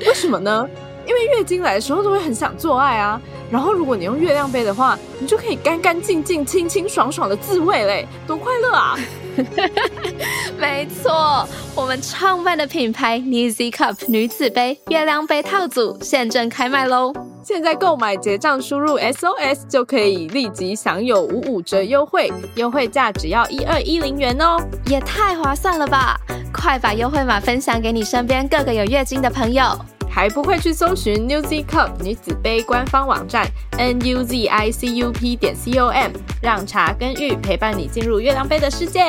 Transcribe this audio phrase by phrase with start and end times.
[0.00, 0.68] 为什么呢？
[1.06, 3.20] 因为月经来的时候都会很想做爱啊。
[3.50, 8.98] 然后如果你用月亮杯的话，你就可以干干净净、清清爽爽的自慰嘞，多快乐啊！
[10.58, 17.12] 没错，我们创办的品牌 Newzy Cup 女子杯月亮杯套组现正开卖喽！
[17.42, 24.56] 现在购买结账输入 SOS 就可以立即享有五五折优惠，优惠价只要一二一零元哦，
[24.86, 26.18] 也太划算了吧！
[26.52, 29.78] 快把优惠码分享给你身边各个有月经的朋友。
[30.14, 39.00] 还不会去搜寻 Newzy Cup 女子杯官方网站 n u z i c u p 点 c o m，让茶跟玉陪伴你进入月亮杯的世界。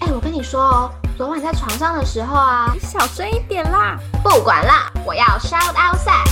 [0.00, 3.98] 哎，我跟你说哦，昨晚在床上的时候啊，你小声一点啦！
[4.22, 6.30] 不管啦，我要 shout out sex。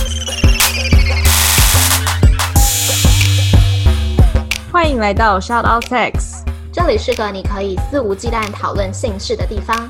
[4.71, 9.87] 欢迎来到 shout out sex，这里是个你可以肆无忌惮讨论性事的地方。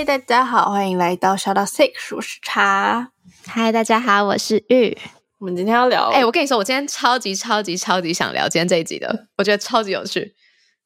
[0.00, 3.12] 嗨，大家好，欢迎来到 Shout Out Sex，我是茶。
[3.44, 4.96] 嗨，大家好，我是玉。
[5.36, 10.34] 我们今天要聊，哎、欸，我跟你说，我今天超级超级超级想聊今天这一集的，我觉得超级有趣。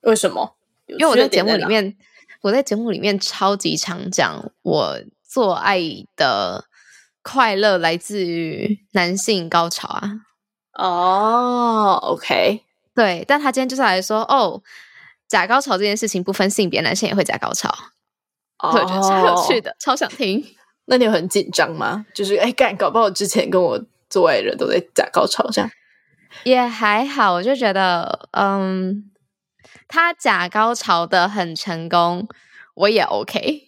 [0.01, 0.57] 为什么？
[0.87, 1.97] 因为我在节目里面，
[2.43, 5.81] 我在节目里面超级常讲，我做爱
[6.17, 6.65] 的
[7.23, 10.11] 快乐来自于男性高潮啊。
[10.73, 12.65] 哦、oh，OK，
[12.97, 14.61] 对，但他今天就是来说，哦，
[15.29, 17.73] 假高潮这件事情不分性别，男性也会假高潮。
[18.73, 20.45] 我觉得超有趣的，oh, 超想听。
[20.87, 22.05] 那你有很紧张吗？
[22.15, 25.71] 就是哎，干，搞不好之前跟我做爱的人都在假高潮，这样
[26.43, 27.33] 也还好。
[27.33, 29.11] 我就觉得，嗯，
[29.89, 32.29] 他假高潮的很成功，
[32.75, 33.63] 我也 OK。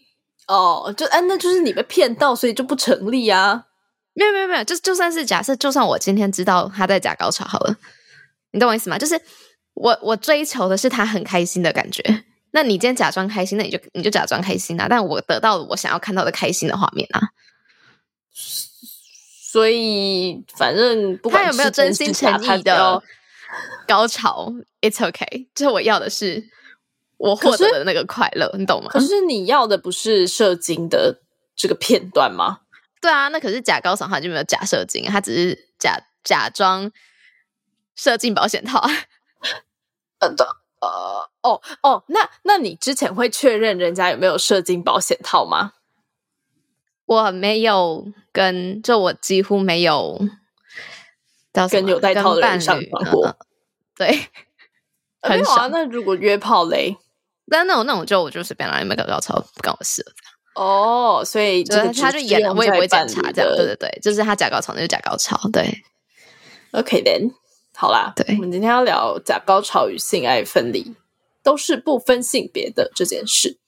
[0.46, 3.64] 哦、oh，就哎，那就是你被骗到，所以就不成立啊。
[4.14, 7.76] 没有没有没有，就就算是假设，就算我今天知道他在假高潮好了，
[8.52, 8.98] 你懂我意思吗？
[8.98, 9.20] 就是
[9.74, 12.02] 我我追求的是他很开心的感觉。
[12.56, 14.86] 那你今天假装开心，那你就你就假装开心啊！
[14.88, 17.20] 但我得到了我想要看到的开心的画面啊！
[18.32, 23.02] 所以反正不管他有没有真心诚意的
[23.86, 24.50] 高潮
[24.80, 25.48] ，It's okay。
[25.54, 26.48] 就是我要的是
[27.18, 28.88] 我获得的那个快乐，你懂吗？
[28.88, 31.20] 可是你要的不是射精的
[31.54, 32.60] 这个片段吗？
[33.02, 36.90] 对啊，那可是假高潮，他就没有假射精，他只是假假装
[37.94, 38.90] 射进保险套啊。
[40.80, 45.72] 呃哦哦，那那你之前会确认人家有没有射精保险套吗？
[47.06, 50.20] 我没有跟，就我几乎没有
[51.70, 53.26] 跟有带套的人上床过。
[53.26, 53.36] 呃、
[53.94, 54.28] 对，
[55.22, 55.68] 很少、啊。
[55.68, 56.96] 那如果约炮嘞？
[57.48, 60.12] 但那种那种就我就随便来，你们搞高潮不关我事了。
[60.56, 63.22] 哦，所以就是他就演了，我也不会检查。
[63.30, 65.38] 这样对对对，就是他假高潮那就假高潮。
[65.52, 65.82] 对
[66.72, 67.30] ，OK then。
[67.78, 70.94] 好啦，对，我们今天要聊假高潮与性爱分离，
[71.42, 73.58] 都是不分性别的这件事。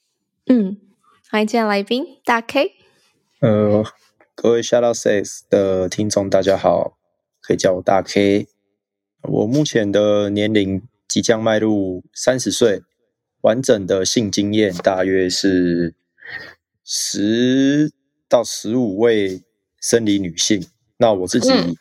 [0.47, 0.79] 嗯，
[1.31, 2.73] 欢迎今天来宾大 K。
[3.41, 3.85] 呃，
[4.35, 6.97] 各位 Shout Out Says 的听众，大家好，
[7.43, 8.49] 可以叫我大 K。
[9.25, 12.81] 我目前的年龄即将迈入三十岁，
[13.43, 15.95] 完整的性经验大约是
[16.83, 17.93] 十
[18.27, 19.43] 到十五位
[19.79, 20.67] 生理女性。
[20.97, 21.77] 那我自己、嗯。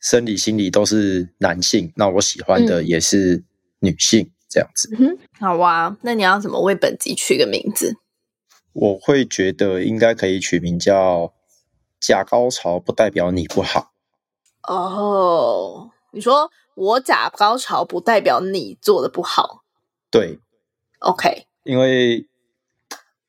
[0.00, 3.44] 生理、心理都是男性，那我喜欢的也是
[3.80, 4.88] 女性，嗯、这样子。
[4.98, 7.96] 嗯，好啊，那你要怎么为本集取个名字？
[8.72, 11.34] 我会觉得应该可以取名叫
[12.00, 13.92] “假高潮不代表你不好”。
[14.66, 19.64] 哦，你说我假高潮不代表你做的不好？
[20.10, 20.38] 对
[21.00, 21.46] ，OK。
[21.64, 22.26] 因为，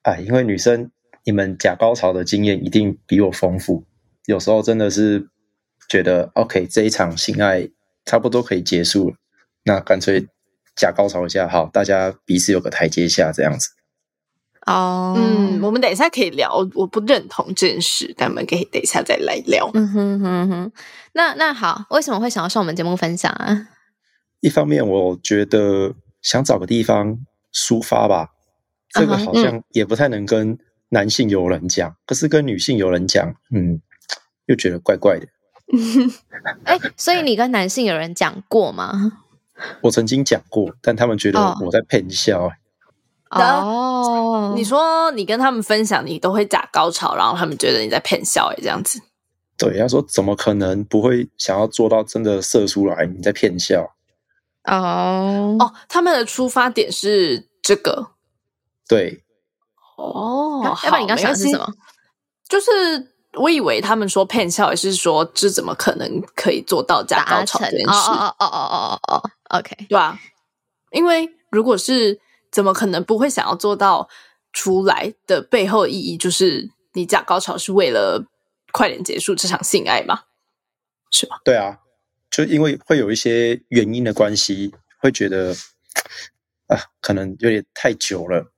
[0.04, 0.90] 哎，因为女生
[1.26, 3.84] 你们假高潮的经验一定比我丰富，
[4.28, 5.28] 有时候真的是。
[5.92, 7.68] 觉得 OK，这一场性爱
[8.06, 9.16] 差不多可以结束了，
[9.66, 10.26] 那干脆
[10.74, 13.68] 假高潮一下，好，大家彼此有个台阶下，这样子。
[14.66, 19.70] 哦，嗯，我们等一下可以聊，我不认同这件事，但我们可以等一下再来聊。
[19.74, 20.72] 嗯哼哼哼，
[21.12, 23.68] 那那好，为什么会想要上我们节目分享啊？
[24.40, 27.18] 一方面，我觉得想找个地方
[27.54, 28.30] 抒发吧，
[28.92, 33.82] 这个好像也不太能跟男性友人讲，嗯，可是跟女性友人讲，嗯，
[34.46, 35.28] 又觉得怪怪的。
[36.66, 39.14] 哎、欸，所以你跟男性有人讲过吗？
[39.82, 42.52] 我曾经讲过，但他们觉得我在骗笑。
[43.30, 49.02] 哦，你说你跟他们分享，你都会假高潮，然后他们觉得你在骗笑，哎，这样子。
[49.58, 53.06] 对，他说怎么可能不会想要做到真的射出来？
[53.06, 53.96] 你在骗笑。
[54.66, 58.12] 哦哦，他们的出发点是这个。
[58.88, 59.24] 对。
[59.98, 61.72] 哦，要不然你刚想的是什么？
[62.50, 68.10] 就是我以为他们说骗笑，也是说这怎么可能可以做到假高潮这件事？
[68.10, 70.20] 哦哦哦哦哦哦，OK，对吧？
[70.92, 72.20] 因为如果是
[72.52, 74.10] 怎么可能不会想要做到
[74.52, 78.26] 出来的背后意义，就是你假高潮是为了
[78.74, 80.24] 快点结束这场性爱嘛？
[81.10, 81.40] 是吧？
[81.46, 81.80] 对啊，
[82.30, 85.56] 就因为会有一些原因的关系，会觉得
[86.68, 88.52] 啊，可能有点太久了，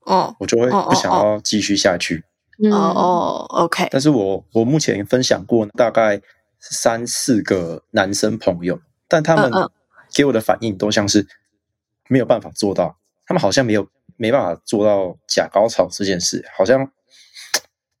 [0.00, 2.16] 哦，我就会不想要继续下去。
[2.16, 2.29] 哦哦
[2.68, 3.88] ，OK。
[3.90, 6.20] 但是我我目前分享过大概
[6.58, 8.78] 三四个男生朋友，
[9.08, 9.50] 但他们
[10.12, 11.26] 给我的反应都像是
[12.08, 16.90] 没有办法做到，他们好像没有没办法做到假高潮这件事，好像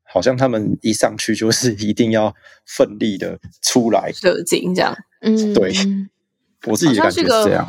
[0.02, 2.34] 好像他们一上去就是一定要
[2.66, 4.94] 奋力的出来射精这样。
[5.22, 5.72] 嗯，对，
[6.66, 7.66] 我自己的感觉是这样，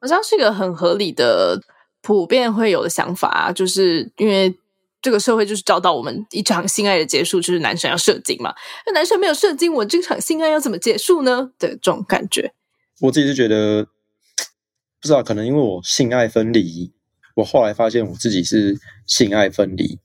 [0.00, 1.60] 好像是一个很合理的、
[2.00, 4.56] 普遍会有的想法啊，就是因为。
[5.00, 8.52] 这个社会就是教导我们一场性爱的结束，就是男生要射精嘛。
[8.84, 11.52] 那男生没有射精，我这场性爱要怎么结束呢？
[11.58, 12.52] 的这种感觉，
[13.00, 16.92] 我自己是觉得不知道，可能因为我性爱分离，
[17.36, 20.00] 我后来发现我自己是性爱分离，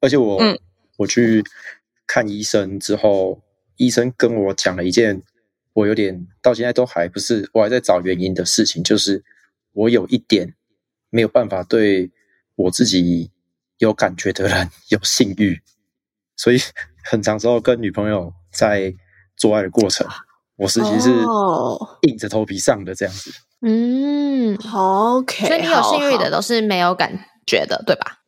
[0.00, 0.58] 而且我、嗯、
[0.96, 1.44] 我去
[2.06, 3.40] 看医生之后，
[3.76, 5.22] 医生跟我讲了一件
[5.74, 9.22] 我有点到现在都还不是，我还在找原因的事情，就是
[9.72, 10.54] 我有一点
[11.10, 12.10] 没有办法对
[12.56, 13.30] 我自己。
[13.82, 15.60] 有感觉的人有性欲，
[16.36, 16.60] 所以
[17.10, 18.94] 很长时候跟女朋友在
[19.36, 20.06] 做爱的过程，
[20.54, 21.10] 我实际是
[22.02, 23.32] 硬着头皮上的这样子。
[23.60, 25.48] 嗯，OK。
[25.48, 27.12] 所以你有性欲的都是没有感
[27.44, 28.18] 觉的，对吧？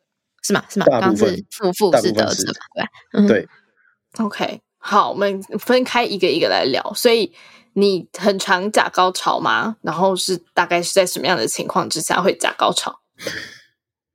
[0.43, 0.61] 是吗？
[0.67, 0.85] 是吗？
[0.89, 2.53] 刚刚是负负是得是吧？
[3.13, 3.47] 对，对。
[4.17, 6.93] OK，好，我们分开一个一个来聊。
[6.93, 7.33] 所以
[7.73, 9.77] 你很常假高潮吗？
[9.81, 12.99] 然后是大概是在什么样的情况之下会假高潮？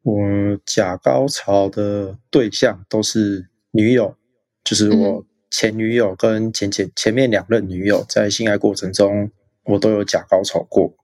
[0.02, 0.16] 我
[0.64, 4.16] 假高潮的对象都是女友，
[4.64, 9.30] 就是我前女友跟前前前面两任女友，在性爱过程中，
[9.64, 10.94] 我都有假高潮过，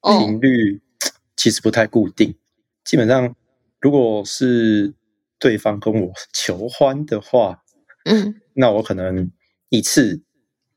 [0.00, 0.80] 频率
[1.36, 2.34] 其实不太固定。
[2.84, 3.36] 基本上，
[3.80, 4.92] 如果是
[5.38, 7.62] 对方跟我 求欢的话，
[8.04, 9.30] 嗯，那我可能
[9.68, 10.20] 一次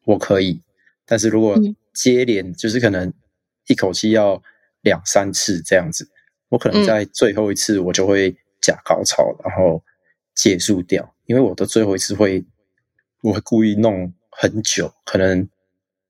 [0.06, 0.62] 我可以，
[1.06, 1.58] 但是如果
[1.94, 3.12] 接连，就是可能
[3.68, 4.44] 一口气要
[4.82, 6.12] 两三次这样子。
[6.50, 9.84] 我可能在最后一次，我就会假高潮，嗯、然后
[10.34, 11.14] 结束掉。
[11.26, 12.46] 因为我的最后一次会，
[13.22, 15.48] 我会故意弄很久，可能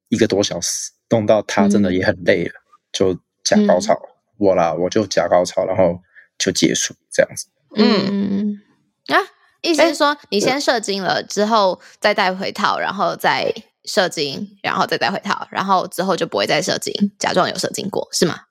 [0.09, 3.93] 一个多小时，弄到他真的也很累了，嗯、就假高潮。
[3.93, 6.01] 嗯、我啦，我就假高潮，然后
[6.37, 7.47] 就结束这样子。
[7.77, 8.61] 嗯
[9.07, 9.17] 啊，
[9.61, 13.53] 意思是说，你先射精了之后再带回套，然后再
[13.83, 18.41] 射精，然后再带回套，然后之后就不会再射精，假装有射精过，是吗？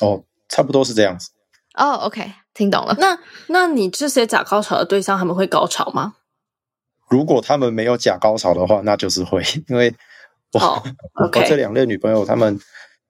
[0.00, 1.30] 哦，差不多是这样子。
[1.74, 2.96] 哦、oh，OK，听懂了。
[2.98, 6.14] 那那你这些假高潮的对象，他们会高潮吗？
[7.08, 9.94] 如果他们没有假高潮的话，那就是会， 因为
[10.52, 10.78] 我、 oh,
[11.14, 11.40] okay.
[11.40, 12.58] 我这两类女朋友，他们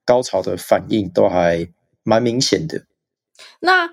[0.04, 1.66] 高潮的反应都还
[2.02, 2.84] 蛮明显的。
[3.60, 3.90] 那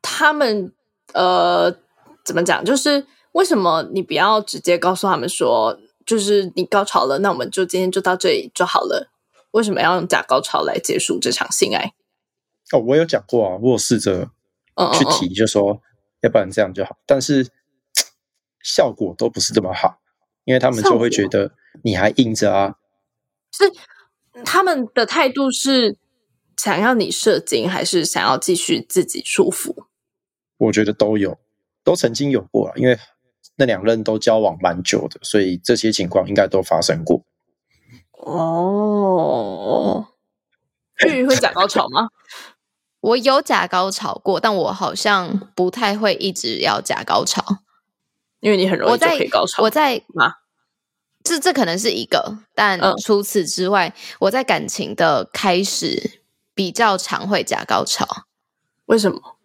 [0.00, 0.72] 他们
[1.12, 1.76] 呃，
[2.24, 2.64] 怎么讲？
[2.64, 9.10] 就是为什么你不要直接告诉他们说，就是你高潮了，那我们就今天就到这里就好了？
[9.50, 11.92] 为什么要用假高潮来结束这场性爱？
[12.72, 14.30] 哦，我有讲过啊，我有试着
[14.94, 15.84] 去提，就说，oh, oh, oh.
[16.22, 17.46] 要不然这样就好，但是
[18.62, 20.00] 效果都不是这么好，
[20.44, 21.52] 因为他们就会觉得
[21.82, 22.76] 你还硬着啊。
[23.52, 23.72] 是
[24.44, 25.98] 他们的态度是
[26.56, 29.86] 想要你射精，还是想要继续自己舒服？
[30.56, 31.38] 我觉得都有，
[31.84, 32.98] 都曾经有过，因为
[33.56, 37.22] 那两任都交往蛮久的，所以这些情况应该都发生过。
[38.12, 40.08] 哦，
[41.06, 42.08] 玉会假高潮吗？
[43.04, 47.44] 我有假高潮过，但我好像不太会一直要假高潮，
[48.40, 49.62] 因为你很容易就可以高潮。
[49.62, 50.40] 我在啊，
[51.22, 56.22] 这这可能是一个，但除此之外，嗯、我在感情的开始
[56.54, 58.06] 比较常会假高潮。
[58.86, 59.36] 为什么？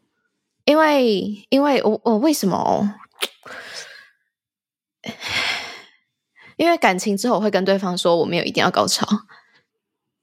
[0.64, 2.96] 因为因为我我为什么？
[6.56, 9.06] 因为感情之后我会跟对方说我没有一定要高潮。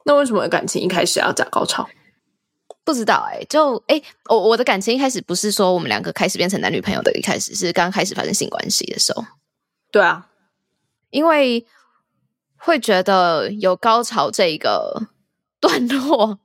[0.06, 1.86] 那为什么感情一开始要假高潮？
[2.86, 9.24] 不知道哎、欸，就哎，我我的感情一开始不是说我们两个开始变成男女朋友的，一开始是刚开始发生性关系的时候。
[9.90, 10.28] 对啊，
[11.10, 11.66] 因为
[12.56, 15.08] 会觉得有高潮这个
[15.58, 16.38] 段落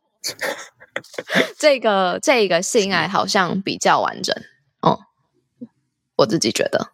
[1.59, 4.35] 这个这个性爱好像比较完整
[4.81, 4.99] 哦，
[6.15, 6.91] 我自己觉得。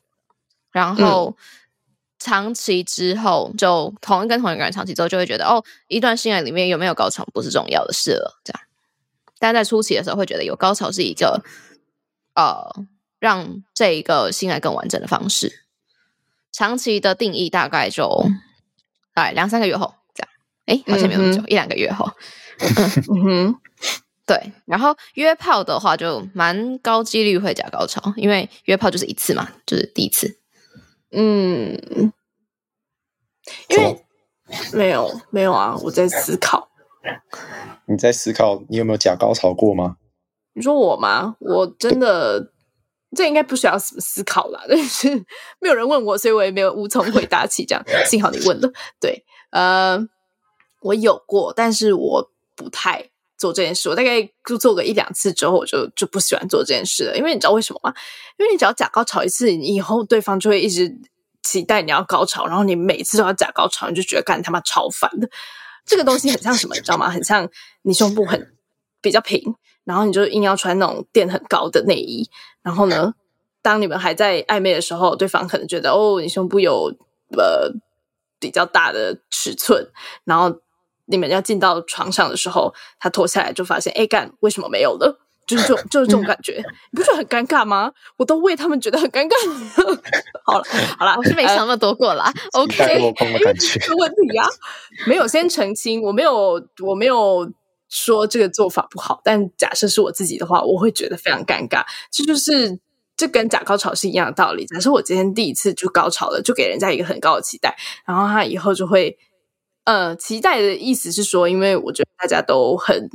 [0.73, 1.43] 然后、嗯、
[2.19, 8.61] 长期之后，就同一跟同一个人长期之后，就会觉得哦，一段性爱里面有没有高潮不是重要的事了，这样。
[9.39, 11.43] 但在初期的时候，会觉得有高潮是一个
[12.35, 12.69] 呃，
[13.19, 15.65] 让这一个性爱更完整的方式。
[16.51, 18.25] 长期的定义大概就
[19.13, 20.29] 哎两三个月后这样，
[20.65, 22.09] 哎，好像没有那么久，嗯、一两个月后。
[23.13, 23.55] 嗯哼，
[24.25, 24.51] 对。
[24.65, 30.39] 然后约炮的话，就蛮高几率会假高潮，因为约炮就是一次嘛，就是第一次。
[31.11, 32.11] 嗯，
[33.69, 34.05] 因为
[34.73, 36.69] 没有没有啊，我在思考。
[37.85, 39.97] 你在思考你有没有假高潮过吗？
[40.53, 41.35] 你说我吗？
[41.39, 42.51] 我真的
[43.15, 45.07] 这应该不需要什么思考啦， 但是
[45.59, 47.65] 没有人问我，所以我也没有无从回答起。
[47.65, 48.69] 这样，幸好你问了。
[48.99, 49.97] 对，呃，
[50.81, 53.87] 我有过，但是我不太做这件事。
[53.87, 57.17] 我大概就做个一两次之后，我就就不喜欢做这件事了。
[57.17, 57.93] 因为你知道为什么吗？
[58.37, 60.93] 因为你只要假高潮一次，你以后对方就会一直
[61.43, 65.29] 期待你要高潮，然后你每次都要假高潮，你就觉得干他妈超烦的。
[65.87, 67.09] 这个东西很像什么，你知道吗？
[67.09, 67.49] 很像
[67.81, 68.53] 你胸部很
[69.01, 72.29] 比较平，然后你就硬要穿那种垫很高的内衣。
[72.61, 73.15] 然后呢，
[73.61, 76.93] 当你们还在暧昧的时候，对方可能觉得哦，你胸部有
[77.37, 77.71] 呃
[78.39, 79.89] 比较大的尺寸。
[80.25, 80.59] 然后
[81.05, 85.21] 你们要进到床上的时候，他脱下来就发现，哎干，为什么没有了？
[85.47, 86.61] 就是这种，就是这种感觉，
[86.91, 87.89] 你不觉得很尴尬吗？
[88.17, 89.33] 我都为他们觉得很尴尬。
[90.43, 90.65] 好了，
[90.99, 92.29] 好了，我是没想那么多过啦。
[92.51, 94.45] 呃、OK，因为这个问题啊，
[95.07, 97.49] 没有先澄清，我没有，我没有
[97.87, 99.21] 说这个做法不好。
[99.23, 101.85] 但假设是我自己的话，我会觉得非常尴尬。
[102.11, 102.77] 这就是
[103.15, 104.65] 这跟假高潮是一样的道理。
[104.65, 107.73] 假设我今天第一次就高潮了，就给人家一个很高的期待，
[108.05, 109.17] 然后他以后就会，
[109.85, 113.09] 呃，期待的意思是说，因为我觉得大家都很。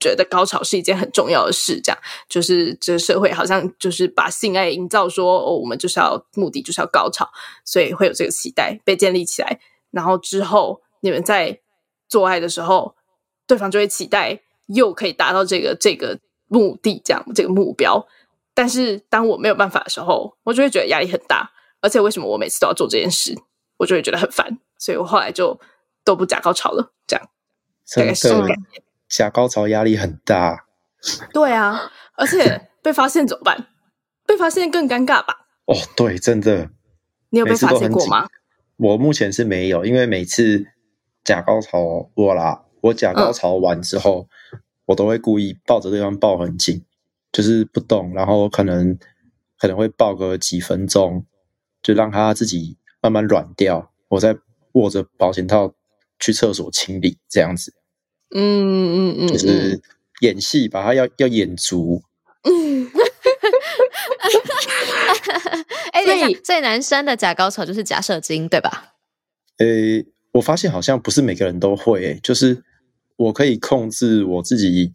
[0.00, 7.28] 觉得高潮是一件很重要的事，这样就是这个社会好像就是把性爱营造说哦，我们就是要目的就是要高潮，
[7.64, 9.60] 所以会有这个期待被建立起来。
[9.90, 11.60] 然后之后你们在
[12.08, 12.94] 做爱的时候，
[13.46, 18.06] 对方就会期待又可以达到这个这个目的，这样这个目标。
[18.54, 21.50] 但是当我没有办法的时候，我就会觉得压力很大。
[21.80, 23.36] 而且为什么我每次都要做这件事，
[23.76, 24.58] 我就会觉得很烦。
[24.78, 25.58] 所以我后来就
[26.04, 27.28] 都不假高潮了，这样
[27.94, 28.82] 大概是这个感觉。
[29.08, 30.66] 假高潮压力很大，
[31.32, 33.68] 对啊，而且被发现怎么办？
[34.26, 35.46] 被发现更尴尬吧？
[35.64, 36.70] 哦，对，真的，
[37.30, 38.28] 你有被发现过吗？
[38.76, 40.66] 我目前是没有，因为每次
[41.24, 46.84] 假高潮我啦，我假高潮完之后，嗯、我都会故意抱着对方抱很紧，
[47.32, 48.98] 就是不动，然后可能
[49.58, 51.24] 可能会抱个几分钟，
[51.82, 54.36] 就让他自己慢慢软掉，我再
[54.72, 55.74] 握着保险套
[56.18, 57.74] 去厕所清理，这样子。
[58.30, 59.80] 嗯嗯嗯，就是
[60.20, 62.02] 演戏，把它要要演足。
[62.44, 62.88] 嗯，
[65.92, 68.94] 哎，等一下，所以男生的假高潮就是假射精，对吧？
[69.58, 69.66] 呃，
[70.32, 72.62] 我发现好像不是每个人都会，就是
[73.16, 74.92] 我可以控制我自己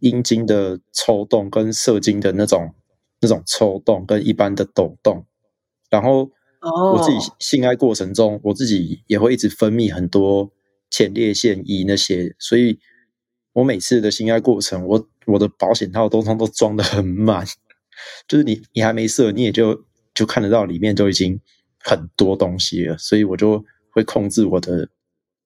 [0.00, 2.74] 阴茎的抽动跟射精的那种
[3.20, 5.24] 那种抽动跟一般的抖动，
[5.88, 10.50] 然后我自己性爱过程中，我自己也会一直分泌很多。
[10.92, 12.78] 前列腺液那些，所以
[13.54, 17.46] 我每次的性爱过程，我我的保险套通通都装得很满，
[18.28, 21.40] 就是你你还没射，你也就就看得到里面都已经
[21.80, 24.86] 很多东西了，所以我就会控制我的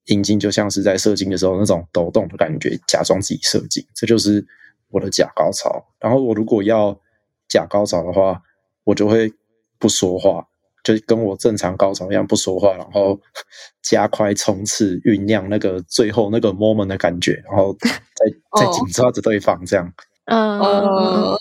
[0.07, 4.45] 阴茎，就像是在射精的时候那种抖动的感觉，假装自己射精，这就是
[4.89, 5.87] 我的假高潮。
[6.01, 7.01] 然后我如果要
[7.49, 8.43] 假高潮的话，
[8.83, 9.33] 我就会
[9.79, 10.49] 不说话。
[10.87, 13.21] 就跟我正常高潮一样不说话，然后
[13.83, 17.91] 加快冲刺酝酿那个最后那个 moment 的感觉，然后再
[18.65, 19.93] 再紧抓着对方这样，
[20.27, 21.37] 嗯，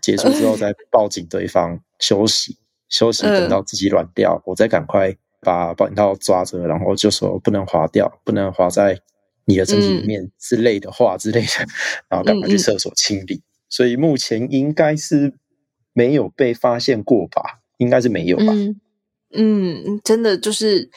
[0.00, 2.56] 结束之后再抱紧对方休息
[2.88, 8.98] 休息，等到自己软掉，我再赶快把保险套抓着，然后就说不能滑掉，不能滑在
[9.44, 11.66] 你的身体里面之类的话之类的，
[12.08, 13.42] 然后赶快去厕所清理。
[13.68, 15.34] 所以目前应该是
[15.92, 17.57] 没有被发现过吧。
[17.78, 18.44] 应该是没有吧？
[18.52, 18.80] 嗯，
[19.32, 20.90] 嗯，真的就是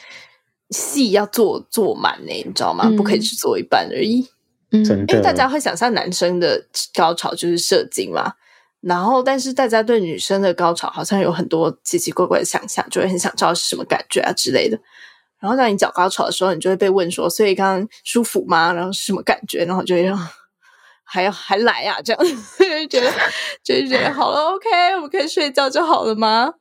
[0.70, 2.84] 戏要做做满呢，你知道吗？
[2.86, 4.28] 嗯、不可以只做一半而已。
[4.70, 5.12] 嗯，真的。
[5.14, 8.34] 因为大家会想象男生的高潮就是射精嘛，
[8.80, 14.78] 然后但是大家对女生的高潮好像有很多奇奇怪怪的想象，就会很想知道是什么感觉啊之类的。
[15.38, 18.72] 然后当你讲高潮的时候，你就会被问说：“所以刚刚舒服吗？
[18.72, 20.16] 然后是什么感觉？”然后就会让
[21.02, 23.12] 还要还来啊，这样 就觉得
[23.64, 26.54] 就觉得好了，OK，我们可以睡觉就好了吗？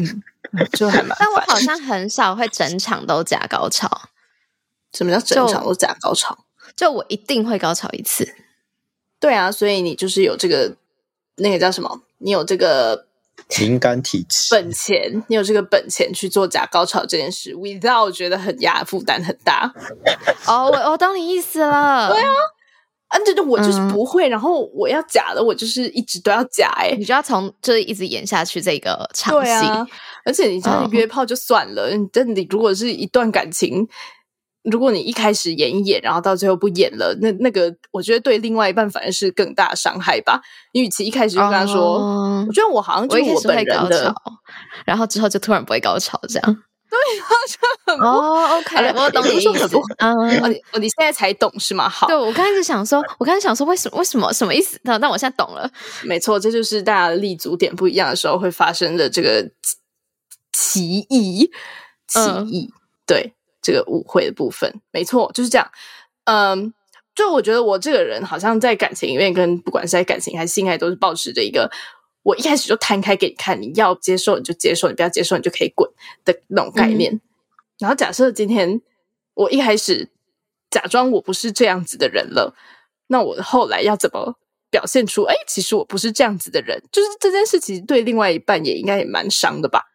[0.00, 1.16] 嗯，就还蛮。
[1.20, 3.88] 但我好像很少会整场都假高潮。
[4.94, 6.36] 什么叫整场都假高潮？
[6.74, 8.34] 就我一定会高潮一次。
[9.20, 10.76] 对啊，所以你就是有这个
[11.36, 12.02] 那个叫什么？
[12.18, 13.06] 你有这个
[13.58, 19.72] 敏感体质本钱，你有这个本钱去做假高潮这件事，without 觉得很压负担很大。
[20.46, 22.12] 哦，我我懂你意思了。
[22.12, 22.32] 对啊。
[23.08, 29.86] 啊，这就我就是不会，嗯、然后我要假的，我就是一直都要假哎，你就要从这一直演下去这个场戏，啊、
[30.24, 33.88] 而且你这样约炮就算了，嗯、但你如果是一段感情，
[34.64, 40.40] 如果你一开始演一演，然后到最后不演了，那那个我觉得对另外一半反而是更大伤害吧。
[40.74, 44.14] 你与其一开始就跟他说，嗯、我觉得我好像就是我本人的，会高潮，
[44.84, 46.56] 然后之后就突然不会高潮这样。
[46.90, 49.78] 对啊，就很哦，OK，我懂你意思。
[49.98, 51.88] 嗯，哦，你哦，你现在才懂是吗？
[51.88, 53.98] 好，对，我刚开始想说，我刚才想说，为什么？
[53.98, 54.32] 为什么？
[54.32, 54.80] 什么意思？
[54.82, 55.70] 但但我现在懂了。
[56.04, 59.46] 没错，这就是大家的立足点不一样的时候会发生的这个
[60.52, 61.50] 歧义，
[62.06, 62.72] 歧义。
[63.06, 65.70] 对，这个误会的部分，没错，就是这样。
[66.24, 66.72] 嗯，
[67.14, 71.70] 就我觉得我这个人好像在感情里面，跟不管是在感情还是性爱，都是保持着一个。
[72.28, 75.90] 我一开始就摊开给你看，你要接受你就接受，你不要接受你就可以滚
[76.26, 77.14] 的那种概念。
[77.14, 77.20] 嗯、
[77.78, 78.82] 然后假设今天
[79.32, 80.10] 我一开始
[80.68, 82.54] 假装我不是这样子的人了，
[83.06, 84.38] 那我后来要怎么
[84.70, 85.22] 表现出？
[85.22, 89.86] 哎，其实我不是这样子的人，就是这件事其实对另外一半也应该也蛮伤的吧？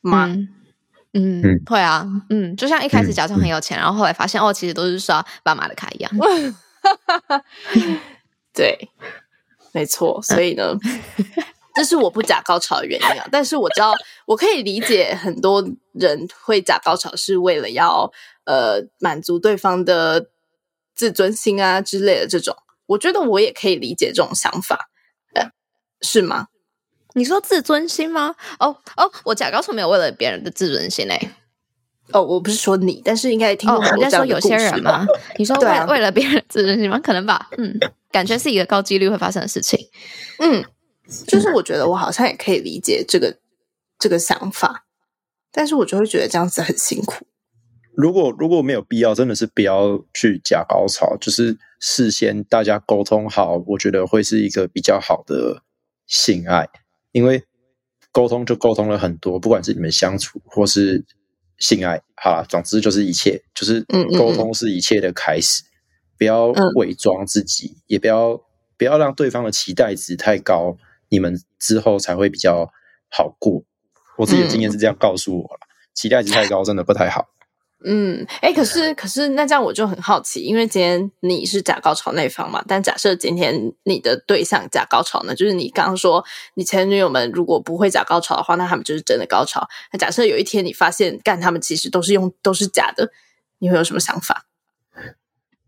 [0.00, 0.26] 吗？
[0.26, 0.48] 嗯，
[1.12, 6.10] 嗯，嗯会啊，嗯，就像一开始假装很有钱，嗯、然后后来发现哦，其实都是刷爸妈的卡一样。
[8.52, 8.90] 对。
[9.76, 10.74] 没错，所以呢，
[11.76, 13.28] 这是我不假高潮的原因啊。
[13.30, 13.92] 但是我知道，
[14.26, 18.10] 我可以理解很多人会假高潮是为了要
[18.44, 20.30] 呃满足对方的
[20.94, 22.56] 自尊心啊之类的这种。
[22.86, 24.88] 我觉得我也可以理解这种想法，
[25.34, 25.50] 呃，
[26.00, 26.46] 是吗？
[27.14, 28.34] 你说自尊心吗？
[28.58, 31.30] 哦哦，我假高潮没有为了别人的自尊心嘞。
[32.12, 35.04] 哦，我不是说你，但是应该也听过我在说有些人吗？
[35.36, 36.98] 你说 为为了别人自尊心吗？
[37.02, 37.78] 可能吧，嗯。
[38.16, 39.78] 感觉是一个高几率会发生的事情，
[40.38, 40.64] 嗯，
[41.26, 43.36] 就是我觉得我好像也可以理解这个
[43.98, 44.86] 这个想法，
[45.52, 47.26] 但是我就会觉得这样子很辛苦。
[47.94, 55.62] 如果如果没有必要，真的是不要去假高潮，就是事先大家沟通好，我觉得会是一个比较好的
[56.06, 56.66] 性爱，
[57.12, 57.44] 因为
[58.10, 61.04] 沟通就沟通了很多，不管是你们相处或是
[61.58, 63.84] 性爱，好啦，总之就是一切，就是
[64.18, 65.62] 沟通是一切的开始。
[66.18, 68.40] 不要伪装自己，嗯、也不要
[68.76, 70.76] 不要让对方的期待值太高，
[71.08, 72.70] 你们之后才会比较
[73.10, 73.62] 好过。
[74.16, 77.28] 我自己的经验是这样告诉我了，嗯、期待值太高真的不太好。
[77.84, 86.24] 嗯，哎、欸，可是可是那这样我就很好奇，因为今天你是假高潮那方嘛，但假设今天你的对象假高潮呢，就是你刚刚说
[86.54, 89.68] 你前女友们如果不会假高潮的话，那他们就是真的高潮。
[89.92, 93.12] 那假设有一天你发现干他们其实都是用都是假的，
[93.58, 94.45] 你会有什么想法？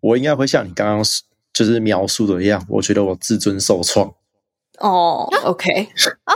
[0.01, 1.05] 我应该会像你刚刚
[1.53, 4.15] 就是描述的一样，我觉得我自尊受创。
[4.79, 5.89] 哦、oh，OK
[6.23, 6.35] 啊，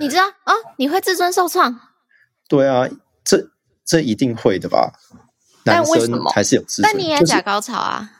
[0.00, 0.52] 你知道啊？
[0.78, 1.78] 你会自尊受创？
[2.48, 2.88] 对啊，
[3.22, 3.50] 这
[3.84, 4.92] 这一定会的吧？
[5.64, 6.90] 男生还是有自尊。
[6.92, 8.10] 但你也假高潮啊？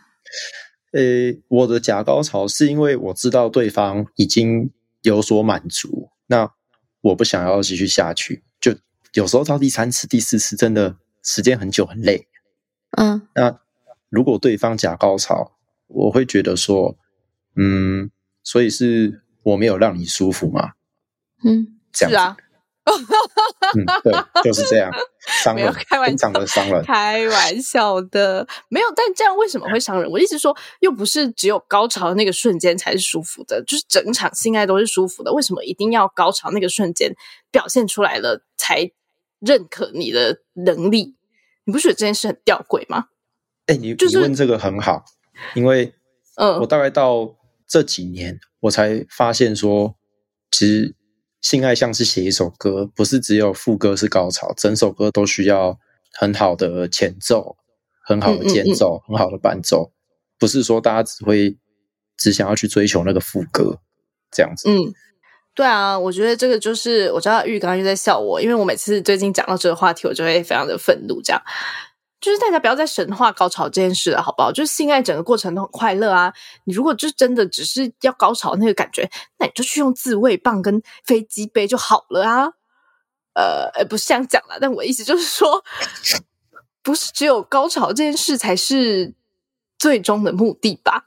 [0.92, 4.70] 呃、就是欸，我的假高潮是因为我知道对方已经
[5.02, 6.52] 有所满足，那
[7.00, 8.44] 我不想要继续下去。
[8.60, 8.76] 就
[9.14, 12.28] 有时候到第三次、第四次，真的时间很久，很累。
[12.96, 13.58] 嗯，那。
[14.08, 15.52] 如果对方假高潮，
[15.86, 16.96] 我会觉得说，
[17.56, 18.10] 嗯，
[18.42, 20.72] 所以是我没有让你舒服吗？
[21.44, 22.16] 嗯，这样子。
[22.16, 22.36] 是啊，
[23.76, 24.90] 嗯，对，就是这样，
[25.44, 28.86] 伤人，没有开玩笑的伤人，开玩笑的，没有。
[28.96, 30.10] 但这样为什么会伤人？
[30.10, 35.30] 我意思说，又不是只有高潮的那个瞬间才是舒服的，就是整场性爱都是舒服的。
[35.34, 37.14] 为什么一定要高潮那个瞬间
[37.50, 38.90] 表现出来了才
[39.38, 41.14] 认可你的能力？
[41.64, 43.08] 你不觉得这件事很吊诡吗？
[43.68, 45.04] 哎，你你问这个很好，
[45.54, 45.94] 因为
[46.36, 47.36] 嗯，我大概到
[47.68, 49.94] 这几年，我才发现说，
[50.50, 50.96] 其实
[51.42, 55.78] 性爱像是写一首歌，不是只有副歌是高潮，整首歌都需要
[56.14, 57.56] 很好的前奏、
[58.06, 59.92] 很好的间奏、很好的伴奏，
[60.38, 61.58] 不是说大家只会
[62.16, 63.80] 只想要去追求那个副歌
[64.30, 64.70] 这样子。
[64.70, 64.78] 嗯，
[65.54, 71.42] 对啊，我觉得这个就是我知道玉刚刚又在笑我，因为我每次最近讲到这个话题，我就会非常的愤怒，这样。
[72.20, 74.50] 就是大家不要再神话高潮这件事了，好不好？
[74.50, 76.34] 就是性爱整个过程都很快乐啊。
[76.64, 82.52] 你如果就真的只是要高潮那个感觉，那你就去用自慰棒跟飞机杯就好了啊。
[83.34, 85.64] 呃，不是这样讲啦，但我意思就是说，
[86.82, 89.14] 不是只有高潮这件事才是
[89.78, 91.04] 最终的目的吧？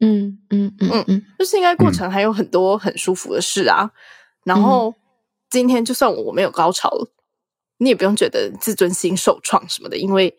[0.00, 3.92] 嗯嗯嗯嗯嗯，就性爱过程还有很多很舒服的事啊。
[4.42, 4.92] 然后
[5.48, 7.12] 今天就算我没有高潮了，
[7.76, 10.36] 你也不用觉得自尊心受创什么的，因为。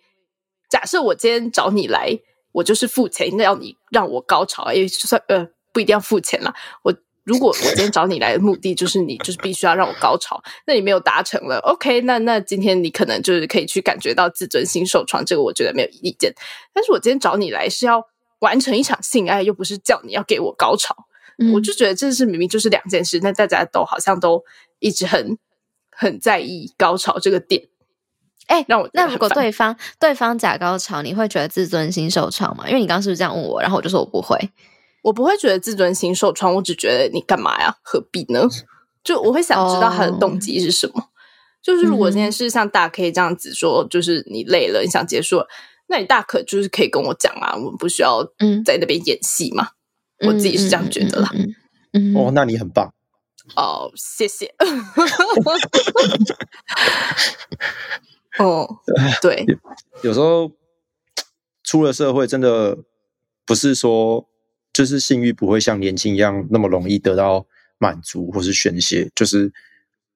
[0.69, 2.19] 假设我今天找你来
[2.51, 6.53] 我就是付钱，那要你让我高潮，因为就算呃不一定要付钱啦。
[6.83, 16.33] 我如果我今天找你来的目的就是你就是必须要让我高潮，那你没有达成了，OK，那那今天你可能就是可以去感觉到自尊心受创，这个我觉得没有意见。
[16.73, 18.03] 但是我今天找你来是要
[18.39, 20.95] 完成一场性爱，又不是叫你要给我高潮，
[21.37, 23.19] 嗯、我就觉得这是明明就是两件事。
[23.21, 24.43] 那大家都好像都
[24.79, 25.37] 一直很
[25.91, 27.68] 很在意高潮这个点。
[28.49, 32.67] 哎，让我那如果对方对方假高潮，你会觉得自尊心受创吗？
[32.67, 34.37] 因为你刚刚是不是这样问我，然后我就说我不会，
[35.03, 37.75] 我不会觉得自尊心受创，我只觉得你干嘛呀？
[37.83, 38.47] 何必呢？
[39.03, 40.93] 就我会想知道他的动机是什么。
[40.95, 41.03] Oh.
[41.61, 45.47] 就是如果今天是像大 K 这样子说，就是你累了，你想结束了，
[45.87, 48.23] 那你大可就是可以跟我讲啊，我们不需要
[48.65, 49.69] 在那边演戏嘛。
[50.19, 51.29] 嗯、我自己是这样觉得啦。
[51.93, 52.91] 嗯，哦，那你很棒。
[53.55, 54.53] 哦，oh, 谢谢。
[58.37, 58.77] 哦，
[59.21, 59.43] 对，
[60.03, 60.51] 有时候
[61.63, 62.77] 出了社会，真的
[63.45, 64.29] 不是说
[64.71, 67.47] 就是性欲不会像年轻一样那么容易得到
[67.79, 69.51] 满足或是宣泄，就是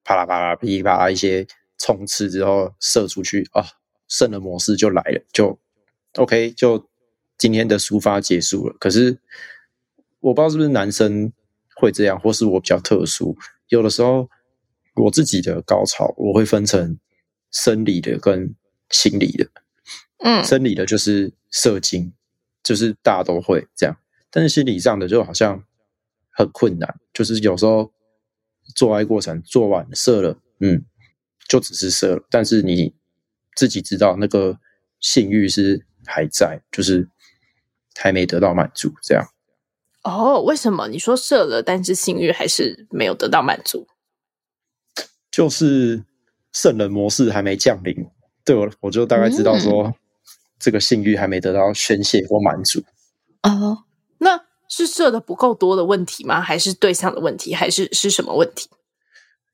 [0.03, 1.47] 啪啦啪啦噼里啪啦一些
[1.79, 3.65] 冲刺之后射出去啊，
[4.07, 5.57] 肾的模式就来了，就
[6.15, 6.87] OK，就
[7.37, 8.75] 今天的抒发结束了。
[8.79, 9.17] 可是
[10.19, 11.33] 我不知道是不是男生
[11.75, 13.35] 会这样，或是我比较特殊，
[13.69, 14.29] 有的时候
[14.95, 16.99] 我自己的高潮我会分成。
[17.53, 18.55] 生理的跟
[18.89, 19.47] 心理的，
[20.17, 22.11] 嗯，生理的就是射精，
[22.63, 23.95] 就是大家都会这样，
[24.31, 25.63] 但是心理上的就好像
[26.31, 27.93] 很困难，就是有时候
[28.75, 30.83] 做爱过程做完射了，嗯，
[31.47, 32.95] 就只是射了，但是你
[33.55, 34.59] 自己知道那个
[34.99, 37.07] 性欲是还在，就是
[37.95, 39.23] 还没得到满足，这样。
[40.01, 43.87] 哦，为什么你说射了，但是性欲还是没有得到满足？
[45.29, 46.03] 就是。
[46.53, 47.93] 圣人模式还没降临，
[48.45, 49.93] 对我我就大概知道说，嗯、
[50.59, 52.81] 这个性欲还没得到宣泄或满足。
[53.41, 53.83] 哦，
[54.19, 54.39] 那
[54.69, 56.39] 是射的不够多的问题吗？
[56.39, 57.53] 还是对象的问题？
[57.53, 58.69] 还是是什么问题？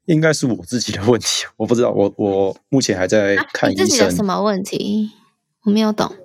[0.06, 1.92] 应该是我自己的问题，我不知道。
[1.92, 3.84] 我我目前还在看医生。
[3.84, 5.12] 啊、你自己的什么问题？
[5.64, 6.16] 我没有懂。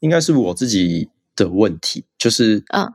[0.00, 2.92] 应该是我自己的问题，就是嗯，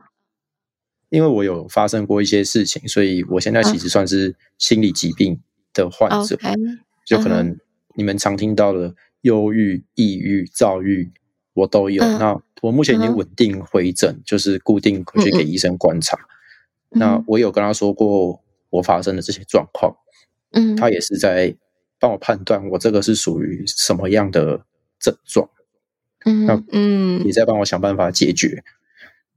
[1.08, 5.40] 因为我有发生过一些事情，所以我现在其实算是心理疾病。
[5.84, 6.78] 的患者，Okay.
[7.04, 7.58] 就可能
[7.94, 11.12] 你们常听到的忧郁、抑郁、躁郁，
[11.54, 12.02] 我都有。
[12.02, 14.22] Uh, 那我目前已经稳定回诊，uh.
[14.24, 16.16] 就是固定回去给医生观察。
[16.16, 16.98] Uh.
[16.98, 19.96] 那我有跟他说过我发生的这些状况，
[20.52, 20.78] 嗯、uh，huh.
[20.78, 21.56] 他也是在
[21.98, 24.64] 帮我判断我这个是属于什么样的
[24.98, 25.48] 症状，
[26.24, 28.64] 嗯、uh，嗯、也在帮我想办法解决。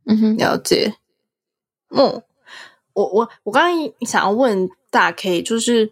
[0.06, 0.38] 嗯哼、uh，huh.
[0.38, 0.94] 了解。
[1.90, 2.24] 嗯，
[2.94, 5.92] 我我我刚刚想要问大 K，就是。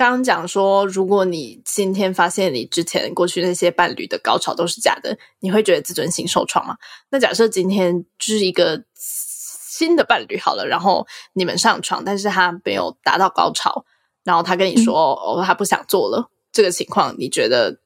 [0.00, 6.78] 刚刚讲说，如果你今天发现你之前过去那些伴侣的高潮都是假的，你会觉得自尊心受创吗？
[7.10, 13.84] 那假设今天就是一个新的伴侣好了，然后你们上床，但是他没有达到高潮，
[14.24, 17.80] 然后他跟你说、嗯、哦，他不想做了，这个情况你觉得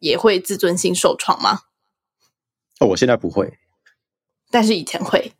[0.00, 1.60] 也会自尊心受创吗？
[2.80, 3.60] 哦，我现在不会，
[4.50, 5.34] 但是以前会，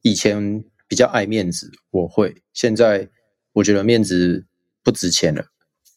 [0.00, 3.10] 以前比较爱面子，我会，现在
[3.52, 4.46] 我觉得面子。
[4.82, 5.44] 不值钱了，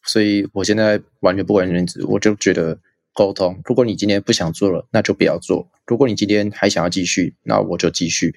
[0.03, 2.79] 所以我现在完全不管面子，我就觉得
[3.13, 3.61] 沟通。
[3.65, 8.35] 如果你今天不想做了，那就不要做；如果你今天还想要继续，那我就继续。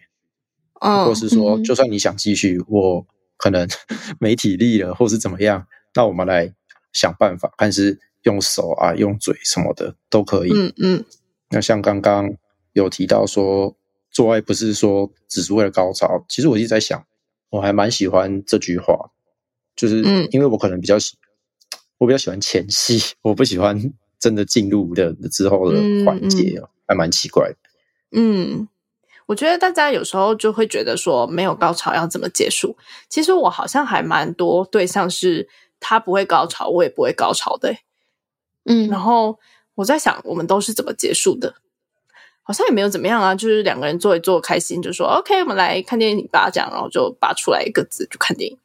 [0.80, 3.06] 哦，或是说，就算你想继续，我
[3.36, 3.66] 可能
[4.20, 6.52] 没体力了，或是怎么样，那我们来
[6.92, 10.50] 想办法，看是用手啊、用嘴什么的都可以。
[10.54, 11.04] 嗯嗯。
[11.50, 12.36] 那像刚刚
[12.72, 13.74] 有提到说，
[14.10, 17.06] 做爱不是说只是为了高潮，其实我一直在想，
[17.50, 19.10] 我还蛮喜欢这句话。
[19.76, 23.78] 就是因为我可能比较喜，嗯、我比较喜欢前戏，我不喜欢
[24.18, 27.56] 真的进入的之后的环节，嗯、还蛮奇怪的。
[28.12, 28.66] 嗯，
[29.26, 32.76] 我觉得大家有时候就会觉得说没有高潮要怎么结束？
[33.08, 37.76] 其实我好像还蛮多对象是他不会高潮，我也不会高潮的。
[38.64, 39.38] 嗯，然后
[39.74, 41.54] 我在想，我们都是怎么结束的？
[42.42, 48.56] 好像也没有怎么样啊，就是两个人坐一坐开心，就说 OK，我们来看电影吧，这样，然后就拔出来一个字就看电影。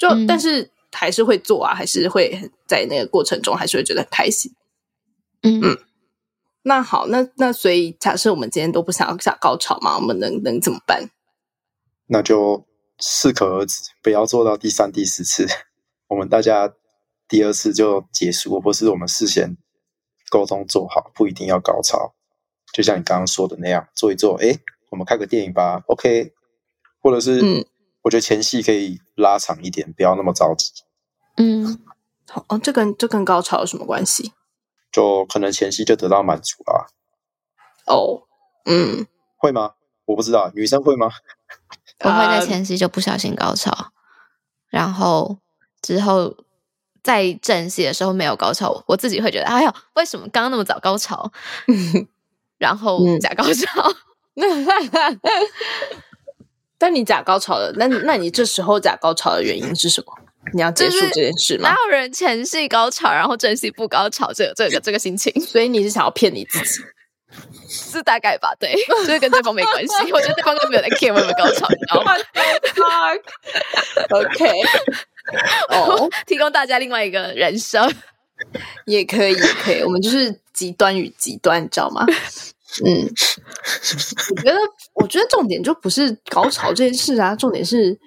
[0.00, 4.50] 就但是还是会做啊，还是会在那个过程中还是会觉得很开心。
[5.42, 5.78] 嗯嗯，
[6.62, 11.10] 那好，那那所以假设我们今天都不想要下高潮嘛，我们能能怎么办？
[12.06, 12.64] 那就
[12.98, 15.46] 适可而止，不要做到第三、第四次。
[16.08, 16.72] 我们大家
[17.28, 19.58] 第二次就结束，或是我们事先
[20.30, 22.14] 沟通做好，不一定要高潮。
[22.72, 24.58] 就像你刚刚说的那样，做一做，哎，
[24.90, 26.32] 我们看个电影吧，OK，
[27.02, 27.66] 或者是嗯。
[28.02, 30.72] 我觉得前戏可以拉长一点，不要那么着急。
[31.36, 31.78] 嗯，
[32.28, 34.32] 好哦，这跟这跟高潮有什么关系？
[34.92, 36.86] 就可能前戏就得到满足啊。
[37.86, 38.22] 哦，
[38.64, 39.74] 嗯，会吗？
[40.06, 41.10] 我不知道，女生会吗？
[42.00, 43.86] 我会在前戏就不小心高潮，呃、
[44.70, 45.38] 然后
[45.82, 46.34] 之后
[47.02, 51.30] 在正戏的时候没有高潮，我自己会觉得，哎呀，为什么刚刚那么早高潮？
[52.58, 53.92] 然后假高潮。
[54.34, 54.66] 嗯、
[56.80, 60.12] 但你假高潮了，那那你这时候假高潮的原因是什么？
[60.54, 61.68] 你要结束这件事吗？
[61.68, 64.32] 哪有人前戏高潮，然后正戏不高潮？
[64.32, 66.82] 这个这个 这个心情，所以你是想要骗你自己？
[67.68, 68.74] 是大概吧，对，
[69.06, 69.94] 就是跟对方没关系。
[70.10, 72.14] 我觉得对方根本没有在 care 我有没有高潮，你知道吗
[74.10, 74.50] ？OK，
[75.68, 77.88] 哦，提供大家另外一个人生，
[78.86, 79.82] 也可以，也可以。
[79.82, 82.04] 我们就是极端与极端，你知道吗？
[82.84, 83.08] 嗯，
[84.36, 84.58] 我觉得，
[84.94, 87.98] 我觉得重点就不是高潮这件事啊，重点是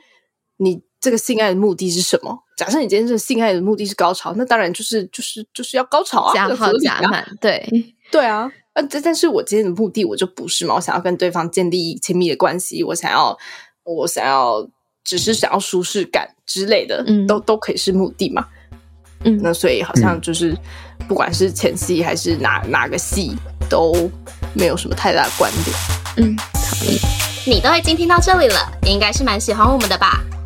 [0.58, 2.40] 你这个性爱的目的是什么？
[2.56, 7.68] 假设你今天这个性爱的目的是高潮，那当然就是就是就是要高潮啊，加好加满，对
[8.12, 8.52] 对啊。
[8.74, 13.38] 呃，但但是我今天的目的我就不是嘛，我想要跟对方建立亲密的关系，我想要，
[13.84, 14.68] 我想要，
[15.04, 17.40] 只是想要舒适感之类的，嗯，都。
[17.42, 18.48] 都可以是目的嘛，
[19.26, 23.36] 嗯，那所以好像就是，嗯、不管是前戏还是哪哪个戏，
[23.70, 24.10] 都
[24.54, 25.76] 没有什么太大的观点，
[26.18, 26.36] 嗯，
[26.70, 27.00] 同意。
[27.46, 30.22] 你都已经听到这里了，你应该是蛮喜欢我们的吧？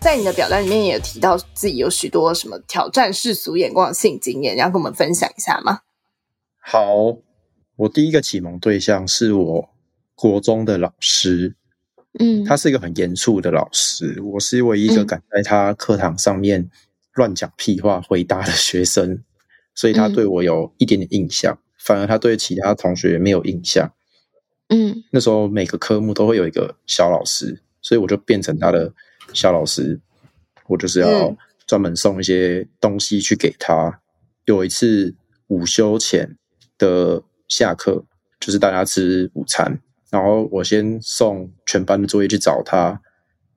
[0.00, 5.80] 在你的表单里面也有提到自己有许多什么挑战世俗眼光的性经验，你要跟我们分享一下吗？
[6.58, 7.18] 好，
[7.76, 9.68] 我第一个启蒙对象是我
[10.14, 11.54] 国中的老师，
[12.18, 16.70] 嗯，他是一个很严肃的老师，我是唯一一个敢在他课堂上面
[17.12, 19.24] 乱讲屁话回答的学生，嗯，
[19.74, 23.92] 所以他对我有一点点印象，反而他对其他同学没有印象。
[24.70, 28.94] 嗯，那时候每个科目都会有一个小老师，所以我就变成他的。
[29.32, 30.00] 小老师，
[30.66, 33.88] 我就是要专门送一些东西去给他。
[33.88, 33.98] 嗯、
[34.46, 35.14] 有一次
[35.48, 36.36] 午休前
[36.78, 38.04] 的下课，
[38.38, 43.00] 就是大家吃午餐，然后我先送全班的作业去找他。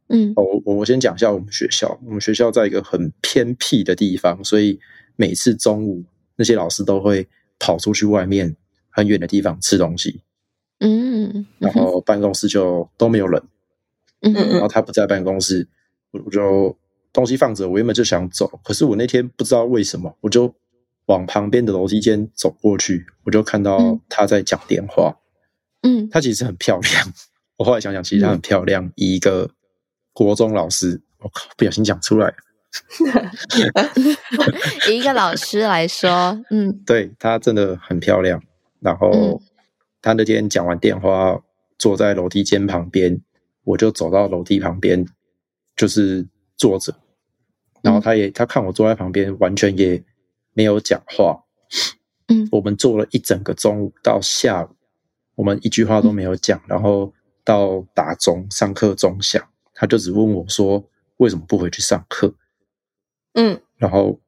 [0.09, 4.79] 嗯，我我我先讲一下我们学校，我们学校在一个很偏僻的地方，所以
[5.15, 6.03] 每次中午
[6.35, 8.55] 那些老师都会跑出去外面
[8.89, 10.21] 很远的地方吃东西。
[10.79, 13.41] 嗯，然后办公室就都没有人。
[14.23, 15.67] 嗯，然后他不在办公室，
[16.11, 16.75] 我就
[17.11, 17.69] 东西放着。
[17.69, 20.53] 我原本就想走，可是我那天不知道为什么，我就
[21.07, 25.17] 往旁边的楼梯间走过去，我就看到他在讲电话。
[25.81, 27.13] 嗯，他其实很漂亮。
[27.57, 29.49] 我后来想想，其实他很漂亮，以一个
[30.13, 32.35] 国中老师，我靠，不小心讲出来了。
[34.89, 38.41] 以一个老师来说，嗯， 对，他真的很漂亮。
[38.79, 39.41] 然后
[40.01, 41.39] 他那天讲完电话，
[41.77, 43.21] 坐在楼梯间旁边。
[43.63, 45.05] 我就走到楼梯旁边，
[45.75, 46.93] 就是坐着，
[47.81, 50.03] 然后他也他看我坐在旁边，完全也
[50.53, 51.43] 没有讲话。
[52.27, 54.69] 嗯，我们坐了一整个中午到下午，
[55.35, 60.83] 我们一句话都没有讲，然后到打钟上课钟响，他就只问我说
[61.17, 62.33] 为什么不回去上课？
[63.33, 64.19] 嗯，然后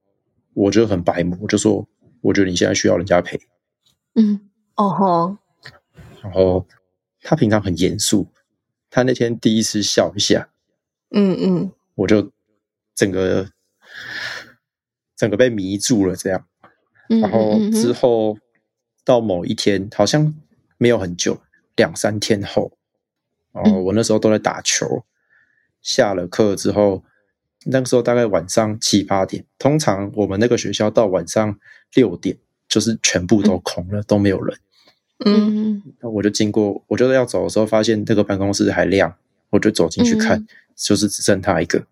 [0.54, 1.88] 我就很白目，我就说
[2.22, 3.40] 我觉得你现在需要人家陪。
[4.16, 5.38] 嗯，哦吼，
[6.22, 6.68] 然后
[7.22, 8.28] 他平常很严肃。
[8.96, 10.48] 他那天第一次笑一下，
[11.10, 12.32] 嗯嗯，我就
[12.96, 13.52] 整个
[15.18, 16.48] 整个被迷住了，这样。
[17.10, 18.38] 然后之后
[19.04, 20.34] 到某一天，好像
[20.78, 21.42] 没有很久，
[21.76, 22.72] 两三天后，
[23.52, 25.04] 然后我那时候都在打球，
[25.82, 27.04] 下了课之后，
[27.66, 31.60] 那个时候大概晚上七八点，通常我们那个学校到晚上
[31.96, 32.38] 六点，
[32.70, 34.58] 就是全部都空了，都没有人。
[35.24, 39.16] 嗯，那我就经过，我就要走的时候，发现那个办公室还亮，
[39.50, 41.88] 我就走进去看，嗯、就是只剩他一个。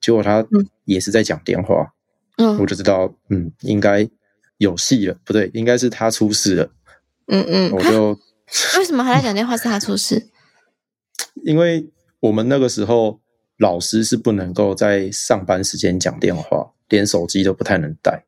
[0.00, 0.44] 结果他
[0.84, 1.94] 也是在讲电话，
[2.38, 4.08] 嗯，我就知道，嗯，应该
[4.58, 6.70] 有戏了，不对，应该是他出事了。
[7.28, 8.18] 嗯嗯，我就
[8.78, 9.56] 为什么还在讲电话？
[9.56, 10.28] 是他出事？
[11.44, 13.20] 因为我们那个时候
[13.58, 18.24] 老师是不能够在上班时间讲电话，连手机都不太能带。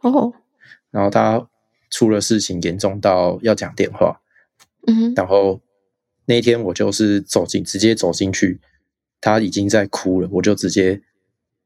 [0.00, 0.32] 哦，
[0.90, 1.48] 然后他。
[1.94, 4.20] 出了事情，严重到要讲电话。
[4.88, 5.60] 嗯，然后
[6.26, 8.60] 那天我就是走进，直接走进去，
[9.20, 11.00] 他已经在哭了，我就直接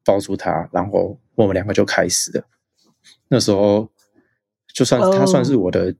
[0.05, 2.45] 抱住他，然后我们两个就开始了。
[3.29, 3.88] 那时候
[4.75, 5.95] 就算他算是我的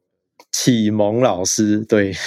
[0.53, 2.15] 启蒙老师，对。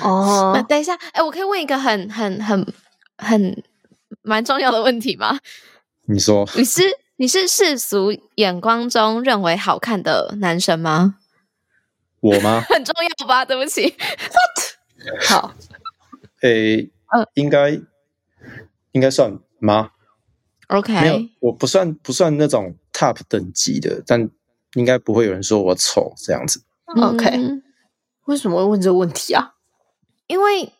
[0.00, 2.64] 哦，那等一下，哎，我可以问一个很很很
[3.16, 3.64] 很
[4.22, 5.40] 蛮重要的问题吗？
[6.06, 6.82] 你说，你是
[7.20, 11.16] 你是世俗眼光中认为好看的男生吗？
[12.20, 12.60] 我吗？
[12.70, 13.44] 很重要吧？
[13.44, 15.26] 对不起，What？
[15.28, 15.54] 好，
[16.42, 17.70] 诶，嗯，应该
[18.92, 19.90] 应该算吗
[20.68, 24.30] ？OK，没有，我不算不算那种 top 等级的，但
[24.74, 26.62] 应该不会有人说我丑这样子。
[26.86, 27.64] OK，嗯，
[28.26, 29.54] 为什么会问这个问题啊？
[30.28, 30.72] 因为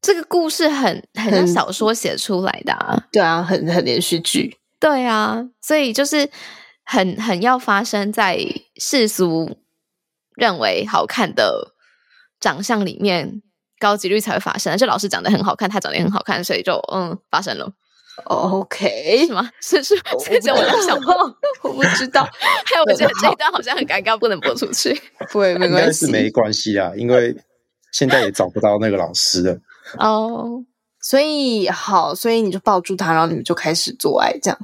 [0.00, 6.30] 这个故事很很像小说写出来的啊，对啊，很很连续剧，对啊，所以就是
[6.84, 8.38] 很很要发生在
[8.76, 9.58] 世俗
[10.36, 11.74] 认为好看的
[12.40, 13.42] 长相里面，
[13.80, 14.76] 高几率才会发生。
[14.76, 17.72] 就老师长得很好看，他长得也很好看，所以就嗯发生了。
[18.24, 19.48] OK，是吗？
[19.62, 20.98] 是是，这就我在想，
[21.62, 22.22] 我不知道。
[22.66, 24.92] 还有，我觉得 这一段好像很尴尬，不能播出去。
[25.30, 27.36] 不会，没关系，是没关系啊，因为
[27.92, 29.58] 现在也找不到那个老师了。
[29.98, 30.64] 哦，oh.
[31.00, 34.58] 所以好，所以你就抱住他，然后你们就开始做爱，这样。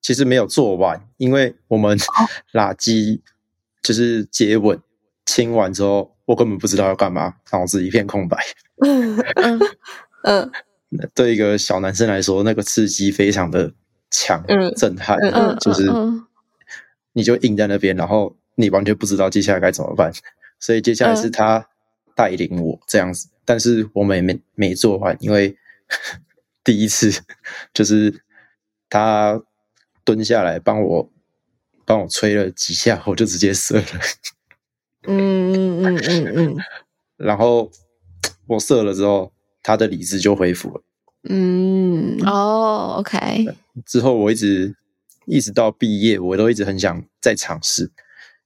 [0.00, 1.98] 其实没有做完，因为我们
[2.52, 3.20] 垃圾。
[3.82, 4.80] 就是接吻，
[5.26, 8.42] 亲完之后，我根本不知道要干嘛，脑子一片空白。
[8.80, 9.60] 嗯嗯
[10.22, 10.50] 嗯，
[11.14, 13.70] 对一个小男生来说，那个刺激非常的
[14.10, 15.86] 强，嗯、震撼，嗯嗯、就是
[17.12, 20.10] 你就硬在那边，然后你完全不知道接下来该怎么办。
[20.58, 21.68] 所以接下来是他
[22.14, 25.56] 带领我这样子，但是我们也没没做完，因为
[26.64, 27.10] 第一次
[27.74, 28.22] 就是
[28.88, 29.42] 他
[30.04, 31.10] 蹲下来帮我。
[31.86, 33.84] 帮我吹了几下，我就直接射了。
[35.02, 36.56] 嗯嗯嗯嗯嗯。
[37.18, 37.70] 然后
[38.46, 39.30] 我射了之后，
[39.62, 40.82] 他的理智就恢复了。
[41.28, 43.54] 嗯哦，OK。
[43.84, 44.74] 之后我一直
[45.26, 47.92] 一直到毕业，我都一直很想再尝试，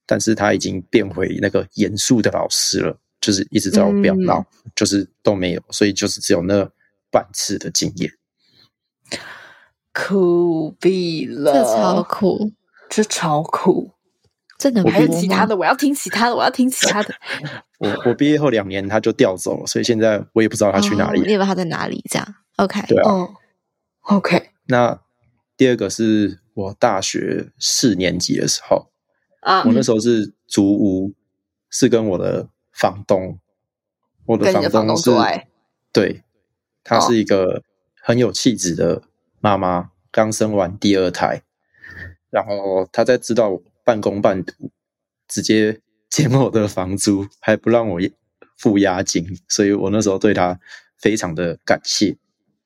[0.04, 6.70] 但是他已经变回那个严肃的老师了，就是一直在我表闹，嗯、就是都没有，所以就是只有那
[7.10, 8.12] 半次的经验。
[9.92, 12.52] 苦毙了，这超苦。
[12.90, 13.90] 这超苦，
[14.58, 17.14] 真的还有其他的，我要听其他的，我要听其他的。
[17.78, 21.20] 我我毕业后两年他就调走了，所以现在我也不知道他去哪里。
[21.20, 22.02] 你也不知道他在哪里？
[22.08, 23.34] 这样，OK，对啊、哦、
[24.04, 24.50] ，OK。
[24.68, 24.98] 那
[25.54, 28.90] 第二个是我大学四年级的时候
[29.40, 31.12] 啊，我那时候是租屋，
[31.68, 33.38] 是跟我的房东，
[34.24, 35.46] 我的房东是，东
[35.92, 36.22] 对，
[36.84, 37.62] 她是一个
[38.00, 39.02] 很有气质的
[39.40, 41.42] 妈妈，哦、刚生完第二胎。
[42.30, 44.70] 然后她在知道我半工半读，
[45.26, 48.00] 直接减我的房租，还不让我
[48.56, 50.60] 付押金，所以我那时候对她
[50.98, 52.16] 非常的感谢。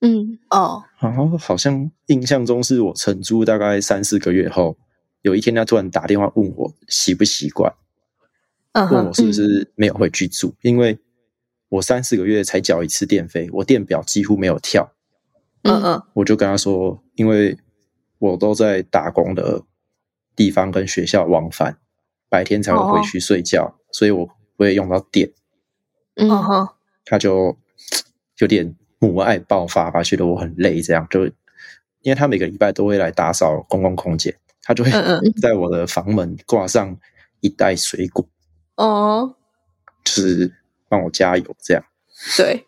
[0.01, 4.77] 嗯哦，然后好像印象中是我承租大概三四个月后，
[5.23, 7.82] 有一天他突然打电话问我习不习惯，嗯、
[8.73, 10.99] 问我是不是没有回去住，嗯、因为
[11.69, 14.93] 我三四个月才缴一次电费，我电表几乎没有跳。
[15.63, 17.57] 嗯嗯，我就跟他说，因为。
[18.23, 19.61] 我都在打工的
[20.37, 21.77] 地方跟学校往返，
[22.29, 25.29] 白天才会回去睡觉，哦、所以我不会用到电。
[26.15, 26.69] 嗯哼，
[27.05, 27.59] 他就
[28.39, 31.27] 有点母爱爆发吧，觉得我很累，这样就
[32.03, 34.33] 因为他每个礼拜都会来打扫公共空间，
[34.63, 34.93] 他就会
[35.41, 36.97] 在我的房门挂上
[37.41, 38.25] 一袋水果，
[38.83, 39.37] 哦，
[40.03, 40.53] 就是
[40.89, 41.85] 帮我加油这样。
[42.37, 42.67] 对，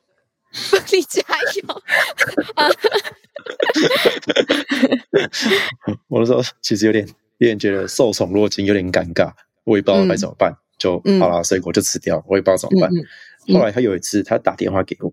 [0.70, 1.20] 帮你加
[1.56, 1.82] 油。
[6.06, 7.04] 我那时候其实有点
[7.38, 9.32] 有点觉得受宠若惊，有点尴尬，
[9.64, 12.88] 我也不知道该怎么办，嗯、就好了，水果就吃掉，我也不知道怎么办。
[12.94, 13.02] 嗯
[13.48, 15.12] 嗯、后来他有一次他打电话给我，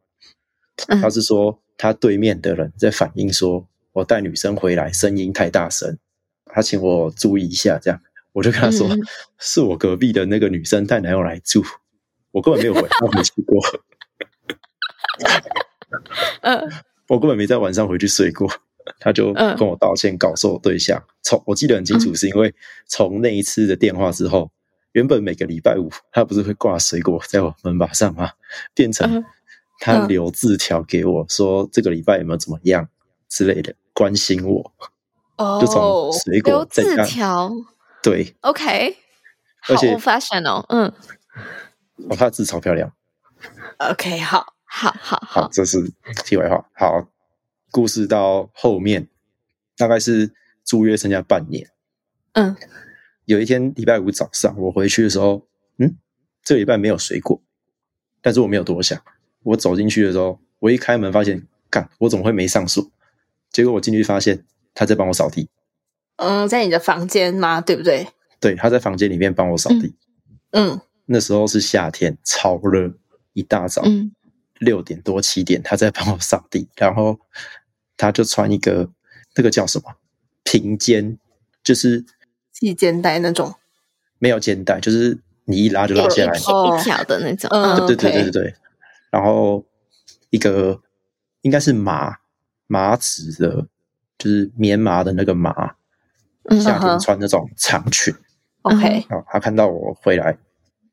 [1.02, 5.98] 他是说他对面的人在反映说我带女生回来声音太大声，
[6.46, 8.00] 他请我注意一下，这样
[8.34, 9.00] 我就跟他说、嗯、
[9.38, 11.64] 是我隔壁的那个女生带男友来住，
[12.32, 13.60] 我根本没有回他回去过。
[16.42, 16.72] 嗯
[17.08, 18.50] 我根本没在晚上回去睡过，
[18.98, 21.04] 他就跟我道歉，告诉我对象。
[21.22, 22.56] 从我记得很清楚，是因为
[22.88, 24.50] 从那一次的电话之后，
[24.94, 28.32] 原本每个礼拜五他不是会挂水果在我门把上吗？
[28.74, 29.26] 变成
[29.80, 32.88] 他留字条给我说这个礼拜有没有怎么样
[33.28, 34.72] 之类的，关心我。
[35.36, 37.52] 哦，就从水果在留字条，
[38.04, 38.98] 对，OK，
[39.70, 40.92] 而且好 fashion 哦，嗯，
[42.10, 42.94] 哦，他的字超漂亮。
[43.78, 44.56] OK，好。
[44.74, 45.78] 好好好，好，这是
[46.24, 46.66] 题外话。
[46.74, 47.06] 好，
[47.72, 49.10] 故事到后面
[49.76, 50.34] 大概是
[50.64, 51.70] 租约剩下半年。
[52.32, 52.56] 嗯，
[53.26, 55.46] 有一天礼拜五早上我回去的时候，
[55.78, 55.98] 嗯，
[56.42, 57.42] 这个礼拜没有水果，
[58.22, 58.98] 但是我没有多想。
[59.44, 62.90] 我走进去的时候，我一开门发现，干，我怎么会没上锁？
[63.52, 65.50] 结果我进去发现他在帮我扫地。
[66.22, 67.60] 嗯，在你的房间吗？
[67.60, 68.08] 对不对？
[68.40, 69.96] 对，他在房间里面帮我扫地。
[70.52, 72.94] 嗯，那时候是夏天，超热。
[73.34, 74.12] 一大早，嗯，
[74.60, 77.18] 六点多七点，他在帮我扫地，然后
[77.96, 78.90] 他就穿一个
[79.36, 79.86] 那个叫什么
[80.44, 81.18] 平肩，
[81.64, 82.04] 就是
[82.52, 83.56] 系肩带那种，
[84.20, 88.56] 没有肩带，就是你一拉就拉下来，一条的那种，嗯，嗯对对对对对，
[89.10, 89.64] 然后
[90.30, 90.82] 一个
[91.44, 92.18] 应该是麻
[92.68, 93.66] 麻质的，
[94.18, 95.76] 就是棉麻的那个麻，
[96.62, 98.14] 夏天穿那种长裙。
[98.64, 100.38] OK，好，他看到我回来，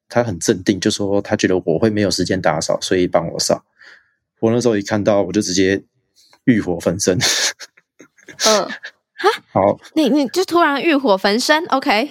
[0.08, 3.62] 他很镇定，就说他觉得我会没有时间打扫，所以帮我扫。
[4.40, 5.82] 我那时候一看到，我就直接
[6.44, 7.18] 欲火焚身。
[8.46, 8.64] 嗯，
[9.18, 12.10] 哈，好，你你就突然欲火焚身，OK？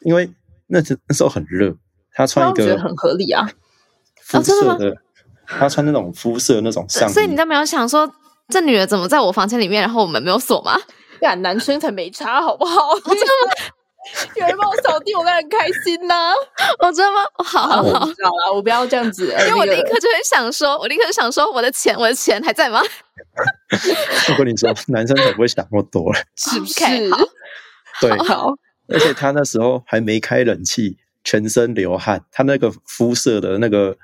[0.00, 0.30] 因为
[0.68, 1.76] 那时那时候很热，
[2.12, 3.48] 他穿一个很合理啊，
[4.22, 4.96] 肤色的，
[5.46, 8.10] 他穿那种肤色那种上衣，所以你都没有想说，
[8.48, 10.76] 这女的怎么在我房间里面，然后我们没有锁吗？
[11.22, 12.98] 呀，男生才没差，好不好？
[13.00, 13.52] 真的吗
[14.34, 16.32] 有人帮我扫地，我当然很开心呐、啊！
[16.80, 17.18] 我真的吗？
[17.44, 22.80] 好好好，好了，我不要这样子，因为我立刻就很想说，我立刻就想说，我的钱，我的钱还在吗？
[24.32, 27.18] 我跟你说，男生才不会想那么多了， 是不是？Okay, 好
[28.00, 28.54] 对，好，
[28.88, 33.94] 而且他那时候还没开冷气，全身流汗，他那个肤色的那个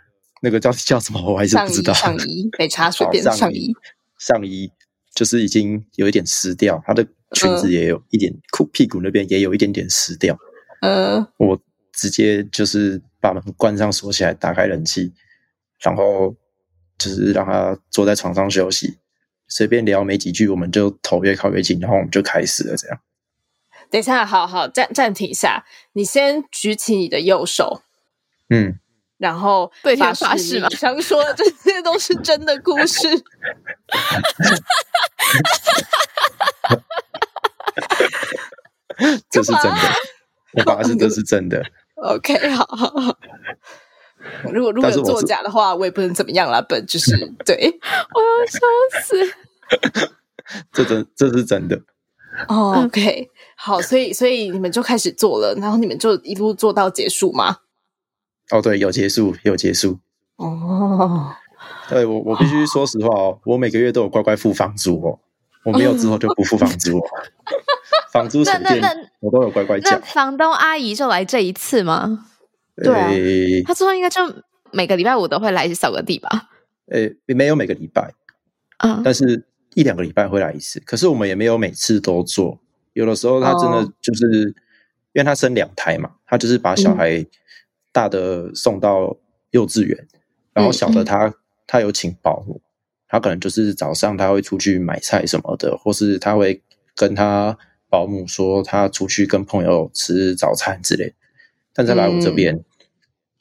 [0.43, 1.95] 那个叫叫什么，我还是不知道。
[1.95, 3.75] 上衣，上衣没差，随便上衣，
[4.19, 4.71] 上衣
[5.17, 7.05] 就是已经有一点湿掉，她的。
[7.33, 10.39] 裙子也有一点裤，屁股那边也有一点点湿掉。
[10.81, 11.61] 嗯，我
[11.93, 15.12] 直接就是把门关上锁起来，打开冷气，
[15.81, 16.33] 然后
[16.97, 18.99] 就是让她坐在床上休息，
[19.49, 22.77] 随便聊没几句，我们就头越靠越近，然后我们就开始了。
[22.77, 22.99] 这样，
[23.91, 25.64] 等一下，好好暂暂停一下，
[25.95, 27.83] 你先举起你的右手，
[28.51, 28.79] 嗯，
[29.19, 30.69] 然后对天发誓嘛？
[30.71, 33.09] 想说的这 些都是真的故事。
[39.31, 39.79] 这是真的，
[40.57, 41.62] 我发誓这是真的。
[41.97, 43.19] OK，好好好。
[44.53, 46.61] 如果如果有作假的话，我也不能怎么样啦。
[46.62, 47.14] 本就是
[47.45, 47.79] 对，
[48.14, 48.59] 我要笑
[49.03, 49.17] 死。
[50.73, 51.81] 这真这是真的。
[52.49, 57.59] Oh, OK，好，所以所以你们就开始做了，然后你们就一路做到结束吗？
[58.51, 59.99] 哦，对，有结束，有结束。
[60.36, 61.34] 哦，
[61.88, 65.18] 对我我必须说实话哦，我每个月都有乖乖付房租哦，
[65.64, 67.07] 我没有之后就不付房租哦。
[68.12, 68.82] 房租水电
[69.20, 69.90] 我都有乖乖缴。
[69.90, 72.26] 那房东阿姨就来这一次吗？
[72.76, 73.11] 对啊，
[73.66, 74.20] 他之后应该就
[74.70, 76.49] 每个礼拜五都会来扫个地吧？
[76.92, 78.12] 诶，没有每个礼拜
[78.78, 79.44] 啊，但是
[79.74, 80.80] 一两个礼拜会来一次。
[80.80, 82.59] 可是我们也没有每次都做，
[82.92, 84.55] 有的时候她真的就是、哦、
[85.14, 87.26] 因为她生两胎嘛，她就是把小孩
[87.97, 89.16] 大的送到
[89.53, 90.20] 幼稚园，嗯、
[90.53, 91.34] 然后小的他、嗯、
[91.66, 92.61] 他有请保姆，
[93.09, 96.62] 他可能就是早上他会出去买菜什么的，或是他会
[96.94, 97.57] 跟他。
[97.88, 101.14] 保姆说他出去跟朋友吃早餐之类，
[101.72, 102.64] 但在来我这边，嗯、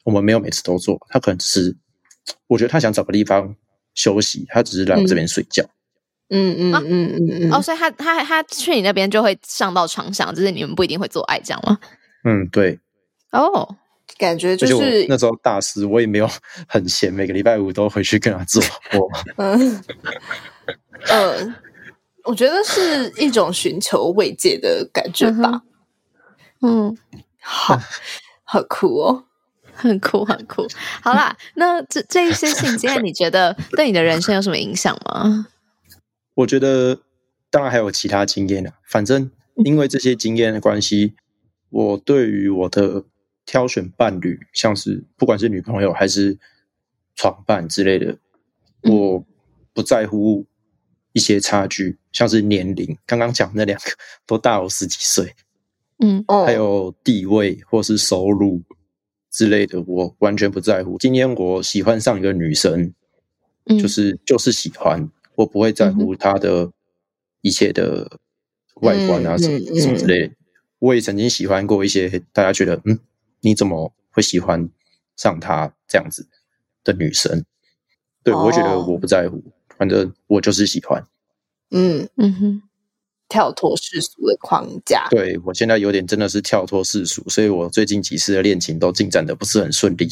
[0.03, 1.03] 我们没有每次都做。
[1.09, 1.75] 他可能只是，
[2.45, 3.55] 我觉得他想找个地方
[3.95, 5.63] 休息，他只是来我这边睡觉。
[6.29, 7.53] 嗯嗯嗯嗯嗯。
[7.53, 11.79] 哦，所以他他他去你那边就会上到床上，就是你们不一定会做爱，这样吗？
[12.23, 12.79] 嗯，对。
[13.31, 13.75] 哦，
[14.18, 16.30] 感觉就是那时候大师，我也没有
[16.68, 18.61] 很闲，每个礼拜五都回去跟他做。
[18.93, 19.84] 我 嗯
[21.09, 21.55] 嗯。
[22.28, 25.61] 我觉得是一种寻求慰藉的感觉吧。
[26.63, 26.97] 嗯，嗯，
[27.39, 27.80] 好，
[28.43, 29.26] 好酷哦，
[29.72, 30.66] 很酷，很酷。
[31.03, 35.45] 好啦，那这这一些性经验，你觉得对你的人生有什么影响吗？
[36.34, 36.99] 我觉得
[37.51, 38.74] 当然还有其他经验啊。
[38.88, 39.30] 反正
[39.63, 41.13] 因为这些经验的关系，
[41.70, 43.03] 我对于我的
[43.45, 46.37] 挑选伴侣，像是不管是女朋友还是
[47.15, 48.17] 床伴之类的，
[48.81, 49.25] 我
[49.73, 50.45] 不在乎。
[51.15, 53.85] 一些差距，像是年龄，刚刚讲那两个
[54.25, 55.33] 都大我十几岁，
[55.99, 58.61] 嗯，还有地位或是收入
[59.31, 60.97] 之类的，我完全不在乎。
[60.97, 62.93] 今天我喜欢上一个女生，
[63.63, 66.69] 嗯，就是就是喜欢，我不会在乎她的
[67.39, 68.19] 一切的
[68.81, 70.33] 外观啊什么什么之类的。
[70.79, 72.99] 我也曾经喜欢过一些大家觉得，嗯，
[73.45, 74.67] 你怎么会喜欢
[75.15, 76.27] 上她这样子
[76.83, 77.45] 的女生？
[78.23, 79.43] 对，我会觉得我不在乎。
[79.77, 81.05] 反正我就是喜欢，
[81.69, 82.63] 嗯嗯哼，
[83.29, 85.07] 跳脱世俗的框架。
[85.11, 90.09] 对，我现在有点真的是跳脱世俗，所以我最近几次的恋情都进展的不是很顺利。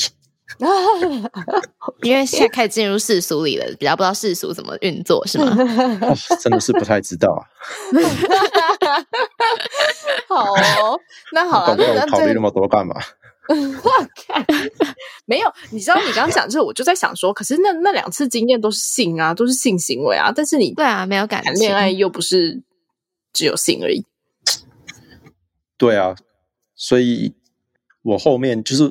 [2.04, 5.56] 因为现在开始进入世俗里了，比较不知道世俗怎么运作，是吗？
[6.02, 7.48] 哦，真的是不太知道啊。
[10.28, 11.00] 好哦，
[11.32, 12.94] 那好了，那考虑那么多干嘛？
[13.50, 13.90] 我
[14.28, 14.44] 靠。
[15.26, 22.62] 没有，你知道你刚刚讲这个，我就在想说，可是那那两次经验都是性啊，都是性行为啊，但是你对啊，没有感情，谈恋爱又不是
[23.32, 24.06] 只有性而已。
[25.78, 26.16] 对啊，
[26.76, 27.34] 所以
[28.02, 28.90] 我后面就是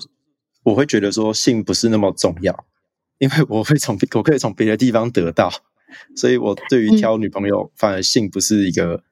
[0.64, 2.64] 我会觉得说性不是那么重要，
[3.18, 5.50] 因为我会从我可以从别的地方得到，
[6.16, 9.03] 所以我对于挑女朋友，反而性不是一个，嗯、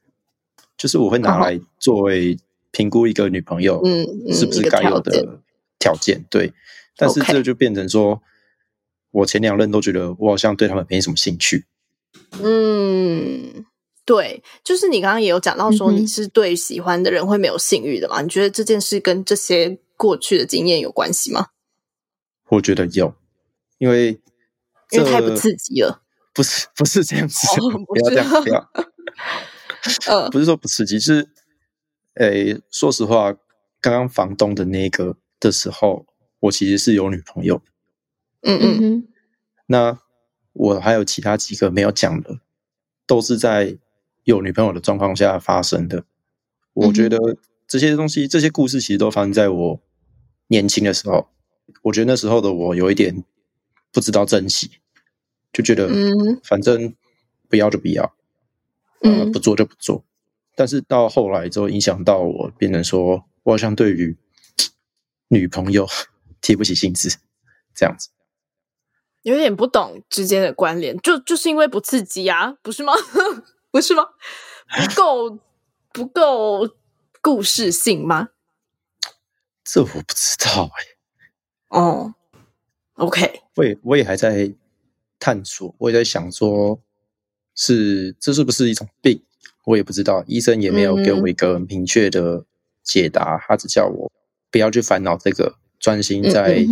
[0.77, 2.37] 就是我会拿来作为
[2.73, 5.41] 评估一个女朋友，嗯，是不是该有的
[5.79, 6.25] 条件。
[6.31, 6.53] 对，
[6.97, 8.23] 但是这就变成说，
[9.11, 11.67] 我前两任都觉得我好像对他们没什么兴趣。
[12.43, 13.65] 嗯，
[14.05, 18.23] 对，就是你刚刚也有讲到说，你是对喜欢的人会没有性欲的嘛？
[18.23, 21.49] 你觉得这件事跟这些过去的经验有关系吗？
[22.49, 23.15] 我觉得有。
[23.79, 24.21] 因为
[24.91, 26.03] 因为太不刺激了，
[26.35, 28.71] 不是不是这样子，哦、不，不要这样，不要，
[30.07, 31.31] 呃， 不是说不刺激，是，
[32.15, 33.33] 诶，说实话，
[33.81, 36.07] 刚刚房东的那个的时候，
[36.41, 37.63] 我其实是有女朋友，
[38.43, 39.09] 嗯嗯嗯，
[39.67, 39.99] 那
[40.53, 42.41] 我还有其他几个没有讲的，
[43.07, 43.79] 都是在
[44.25, 46.05] 有女朋友的状况下发生的。
[46.73, 47.19] 我觉得
[47.67, 49.81] 这些东西，这些故事其实都发生在我
[50.49, 51.29] 年轻的时候，
[51.83, 53.25] 我觉得那时候的我有一点。
[53.93, 54.71] 不知道珍惜，
[55.53, 55.91] 就觉得
[56.45, 56.95] 反正
[57.49, 58.15] 不要就不要，
[59.03, 60.05] 嗯、呃，不做就不做。
[60.61, 64.15] 但是到后来之后，影响到我，变成说我好像对于
[65.29, 65.89] 女朋友
[66.43, 67.09] 提不起兴致，
[67.75, 68.11] 这样子，
[69.23, 72.93] 有点不懂之间的关联，就就是因为不刺激啊，不是吗？
[73.73, 74.05] 不是吗？
[74.69, 75.39] 不够
[75.95, 76.69] 不够
[77.23, 78.29] 故事性吗？
[79.65, 81.81] 这我不知道哎、欸。
[81.81, 82.15] 哦。
[82.97, 84.53] OK，我也我也还在
[85.19, 86.79] 探索，我也在想说，
[87.55, 89.25] 是这是不是一种病？
[89.65, 92.45] 我也不知道，医生也没有给我一个明确的
[92.83, 94.11] 解答，嗯、他只叫我
[94.51, 96.65] 不要去烦恼这个，专心在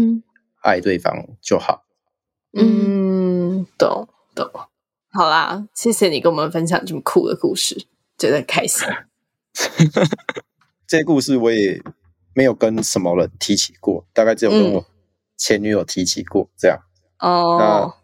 [0.63, 1.85] 爱对方就好。
[2.53, 4.51] 嗯，懂懂。
[5.11, 7.87] 好啦，谢谢你跟我们分享这么酷的故事，
[8.17, 8.87] 觉得很开心。
[10.87, 11.83] 这些故事我也
[12.35, 14.85] 没有跟什么人提起过，大概只有跟我、嗯。
[15.41, 16.77] 前女友提起过这样
[17.21, 17.61] 哦，oh.
[17.61, 17.95] 那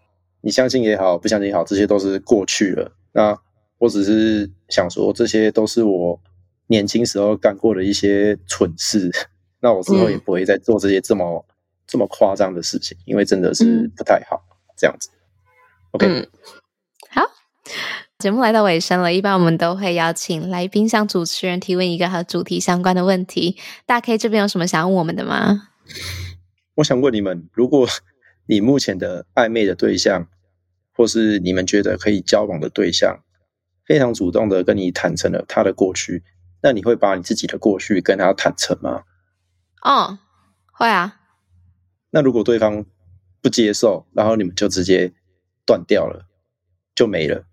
[0.42, 2.92] 你相信也好，不相信也好，这些都是过去了。
[3.10, 3.36] 那
[3.78, 6.20] 我只是想说，这些都是我
[6.68, 9.10] 年轻时候干过的一些蠢事。
[9.60, 11.54] 那我之后也不会再做这些这么、嗯、
[11.86, 15.08] 这么夸张的事情，因为真的是不太好、嗯、这样子。
[15.92, 16.28] OK，、嗯、
[17.08, 17.22] 好，
[18.18, 23.56] 节目来到尾声了，一般我们都会邀请来宾向主持人提问一个和主题相关的问题。
[23.86, 25.68] 大 K 这边有什么想问我们的吗？
[26.74, 27.88] 我想问你们，如果
[28.46, 30.28] 你目前的暧昧的对象，
[30.92, 33.23] 或是你们觉得可以交往的对象，
[33.86, 36.22] 非常主动的跟你坦诚了他的过去，
[36.62, 39.02] 那你会把你自己的过去跟他坦诚吗？
[39.82, 40.18] 哦，
[40.72, 41.20] 会啊。
[42.10, 42.84] 那如果对方
[43.42, 45.12] 不接受，然后你们就直接
[45.66, 46.26] 断掉了，
[46.94, 47.44] 就没了。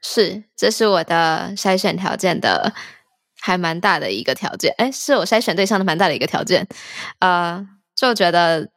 [0.00, 2.72] 是，这是我的筛选条件的，
[3.40, 4.74] 还蛮大的一个条件。
[4.78, 6.66] 哎，是我筛选对象的蛮大的一个条件，
[7.20, 7.68] 呃。
[8.00, 8.70] 就觉得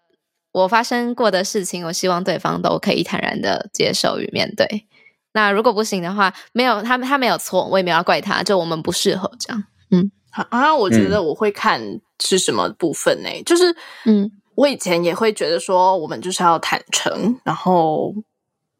[0.51, 4.88] 我发生过的事情，我希望对方都可以坦然的接受与面对。
[5.34, 9.63] 那如果不行的话，没有他，他没有错，我也没有要怪他，就我们不适合这样。
[9.91, 10.11] 嗯，
[10.49, 11.82] 啊，我觉得我会看
[12.19, 13.29] 是什么部分呢？
[13.29, 13.75] 嗯、就是，
[14.05, 18.13] 嗯，我以前也会觉得说，我们就是要坦诚，然后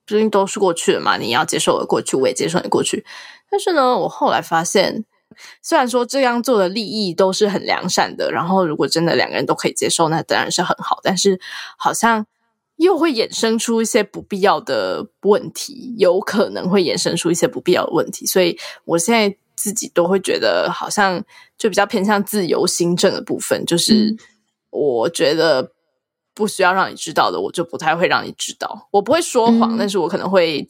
[0.06, 3.06] 毕竟都是过去了嘛，你要接受我的过去，我也接受你过去。
[3.49, 5.06] 但是呢，我后来发现。
[5.64, 10.99] 虽然说这样做的利益都是很良善的，然后如果真的两个人都可以接受，那当然是很好。
[11.02, 11.39] 但是
[11.78, 12.28] 好像
[12.82, 18.26] 又会衍生出一些不必要的问题，有可能会衍生出一些不必要的问题。
[18.26, 21.24] 所以我现在自己都会觉得，好像
[21.58, 24.16] 就比较偏向自由心证的部分，就是
[24.72, 25.72] 我觉得
[26.34, 28.88] 不需要让你知道的，我就不太会让你知道。
[28.92, 30.68] 我不会说谎，嗯、但是我可能会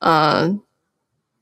[0.00, 0.60] 嗯、呃、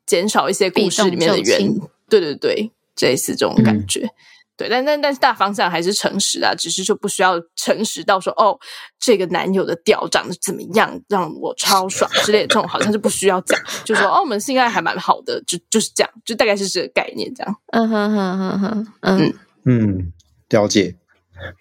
[0.07, 1.75] 减少一些故事里面的原。
[2.09, 4.11] 对对对，这一次这种感觉，嗯、
[4.57, 8.57] 对，但但但是大方向还是诚实啊，只是就不需要诚实到说哦，
[9.01, 17.57] 这个男友的屌长得怎么样，让我超 爽之类的，这种好像是不需要讲，就说哦，我们性爱还蛮好的，就就是这样，就大概是这个概念这样。
[17.73, 19.35] 嗯哼哼哼哼，嗯
[19.65, 20.13] 嗯，
[20.51, 20.95] 了解。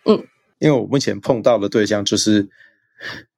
[0.05, 0.23] 嗯，
[0.59, 2.47] 因为我目前碰到的对象就是，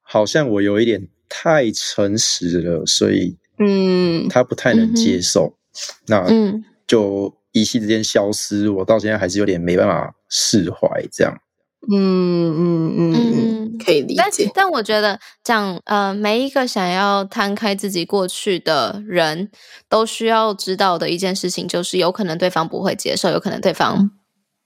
[0.02, 5.56] 好像我有一点太诚实了，所以嗯，他不太能接受。
[5.72, 6.64] 嗯、那嗯。
[6.86, 11.40] 就一夕之间消失，我到现在还是有点没办法释怀，这样。
[11.88, 14.50] 嗯嗯嗯嗯，可以理解。
[14.54, 19.50] 但但我觉得讲，呃，每一个想要摊开自己过去的人，
[19.88, 24.10] 都需要知道的一件事情，就是有可能对方不会接受，有可能对方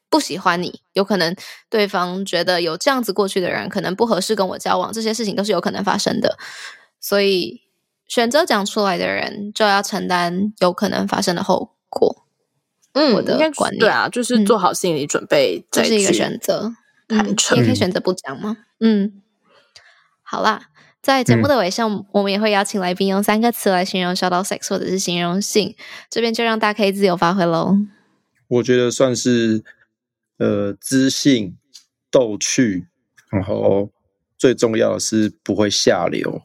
[0.08, 1.36] 不喜欢你，有可能
[1.68, 6.36] 对方觉得有这样子过去的人可能不合适跟我交往，这些事情都是有可能发生的。
[6.98, 7.60] 所以
[8.08, 12.24] 选择讲出来的人，就要承担有可能发生的后果。
[12.92, 16.74] 过，嗯，我的观念对啊，就是做好心理准备，这、嗯、是一个选择。
[17.08, 18.56] 坦诚，你也可以选择不讲吗？
[18.78, 19.20] 嗯，
[20.22, 20.68] 好啦，
[21.02, 25.74] 在节目的尾声，嗯、我们也会邀请来宾用三个词来形容 Shout Out Sex 或者是形容性，
[26.08, 27.76] 这边就让大家可以自由发挥喽。
[28.46, 29.64] 我觉得算是
[30.38, 31.56] 呃知性、
[32.12, 32.86] 逗趣，
[33.30, 33.90] 然后
[34.38, 36.42] 最重要的是不会下流。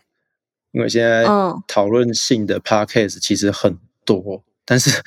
[0.71, 1.25] 因为现在
[1.67, 5.03] 讨论性的 podcast 其实很多，嗯、但是我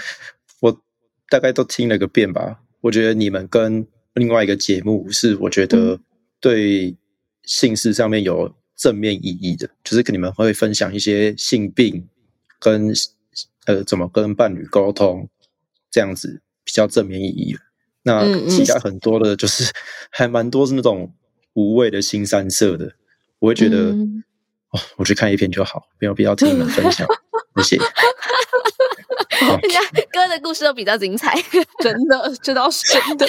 [1.28, 2.60] 大概都听了个遍吧。
[2.80, 5.98] 我觉得你们跟另外一个节目是我觉得
[6.40, 6.96] 对
[7.44, 12.08] 性事上面有正面意义的，就是跟你们会分享一些性病
[12.58, 12.92] 跟
[13.66, 15.28] 呃怎么跟伴侣沟通
[15.90, 17.56] 这样子比较正面意义。
[18.02, 19.72] 那其他很多的就是
[20.10, 21.12] 还蛮多是那种
[21.54, 22.94] 无谓的新三色的，
[23.40, 24.22] 我会觉得、嗯、
[24.70, 27.06] 哦，我去看一篇就好，没有必要听你们分享，
[27.56, 27.78] 谢谢。
[29.46, 29.80] 人家
[30.12, 31.34] 哥的故事都比较精彩，
[31.82, 33.26] 真的，这倒是真的。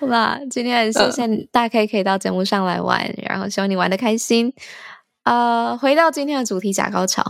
[0.00, 4.52] 好吧，今天很谢谢大 K 可以到节目上来玩，然后希望你玩的开心。
[5.24, 7.24] 呃，回到今天的主题，假高潮。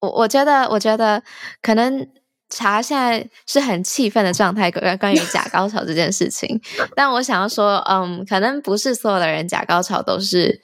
[0.00, 1.22] 我我觉得，我觉得
[1.62, 2.08] 可能
[2.48, 6.60] 茶现在是很气愤的状态，关关于假高潮这件事情。
[6.96, 10.60] 但我想要说，嗯，可能不是所有的人假高潮都是。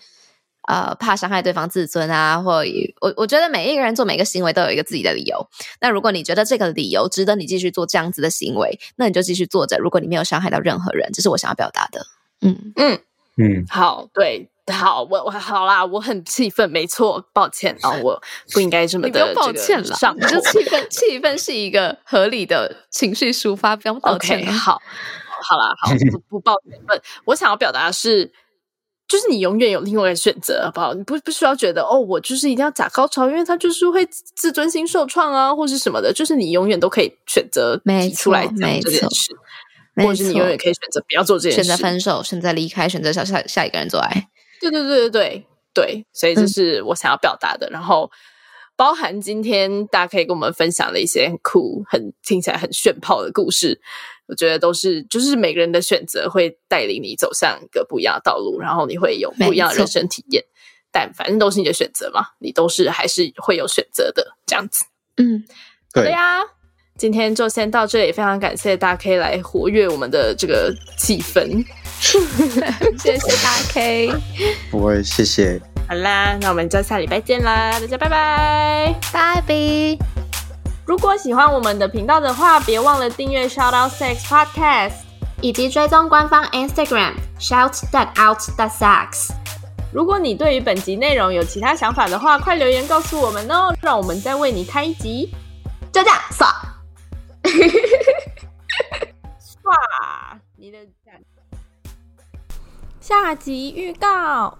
[0.66, 2.62] 呃，怕伤害对方自尊啊，或
[3.00, 5.48] 我我觉得每一个人做每个行为都有一个自己的理由。
[5.80, 9.78] 那如果你觉得这个理由值得你继续做这样子的行为，那你就继续做着。
[9.78, 12.04] 如果你没有伤害到任何人，这是我想要表达的。
[12.40, 12.98] 嗯嗯
[13.36, 18.20] 嗯，好，对，好，我我好啦，我很气愤，没错，抱歉啊，我
[18.52, 19.96] 不应该这么的这个抱歉了。
[20.16, 24.44] 你就气愤，气愤是一个合理的情绪抒发，不用抱歉。
[24.44, 24.80] Okay, 好，
[25.48, 26.80] 好啦，好，不不抱歉。
[26.86, 26.94] 不，
[27.26, 28.32] 我想要表达的是。
[29.08, 30.92] 就是你永远有另外一个选择，好不好？
[30.92, 36.12] 你不不需要觉得哦，我就是一定要假高潮，因为他就是会自尊心受创啊，或是什么的。
[36.12, 39.32] 就是你永远都可以选择提出来讲这件事，
[39.94, 44.28] 或者是你永远可以选择不要做这件事，选择分手，选择离开，选择下下下一个人做爱。
[44.60, 47.68] 对对对对对对，所以这是我想要表达的。
[47.68, 48.10] 嗯、然后
[48.74, 53.80] 包含今天大家可以跟我们分享的一些很酷、很听起来很炫炮的故事。
[54.28, 60.44] 我觉得都是，就是每个人的选择会带领你走向一个不一样的道路，然后你会有不一样的人生体验。
[60.92, 64.84] 但反正都是你的选择嘛，你都是还是会有选择的这样子。
[65.16, 65.44] 嗯，
[65.92, 66.42] 对呀。
[66.98, 71.62] 今天就先到这里，非常感谢大 K 来活跃我们的这个气氛。
[72.00, 74.10] 谢谢大 K，
[74.72, 75.60] 不会谢谢。
[75.86, 80.25] 好啦，那我们就下礼拜见啦，大家拜拜，拜拜。
[80.86, 84.92] 如果喜欢我们的频道的话，别忘了订阅 Shout Out Sex Podcast，
[85.40, 89.32] 以及追踪官方 Instagram Shout That Out That Sex。
[89.92, 95.34] 如果你对于本集内容有其他想法的话，快留言告诉我们哦，让我们再为你开一集。
[95.92, 96.54] 就这样，耍，
[99.40, 100.78] 耍，你的
[103.00, 104.56] 下集预告。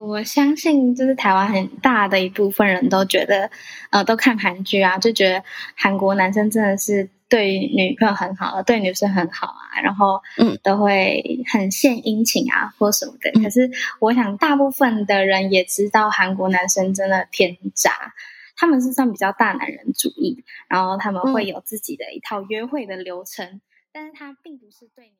[0.00, 3.50] 我相信，就是台湾很大的一部分人都觉得，
[3.90, 5.44] 呃，都看韩剧啊，就觉得
[5.76, 13.30] 韩国男生真的是对女朋友很好，对女生很好啊，然后嗯，都会很献殷勤啊，或什么的。
[13.34, 18.14] 嗯、可是，我想大部分的人也知道，韩国男生真的偏渣，
[18.56, 23.60] 他们是算比较大男人主义，然后他们会有自己的一套约会的流程，嗯、
[23.92, 25.19] 但是他并不是对你。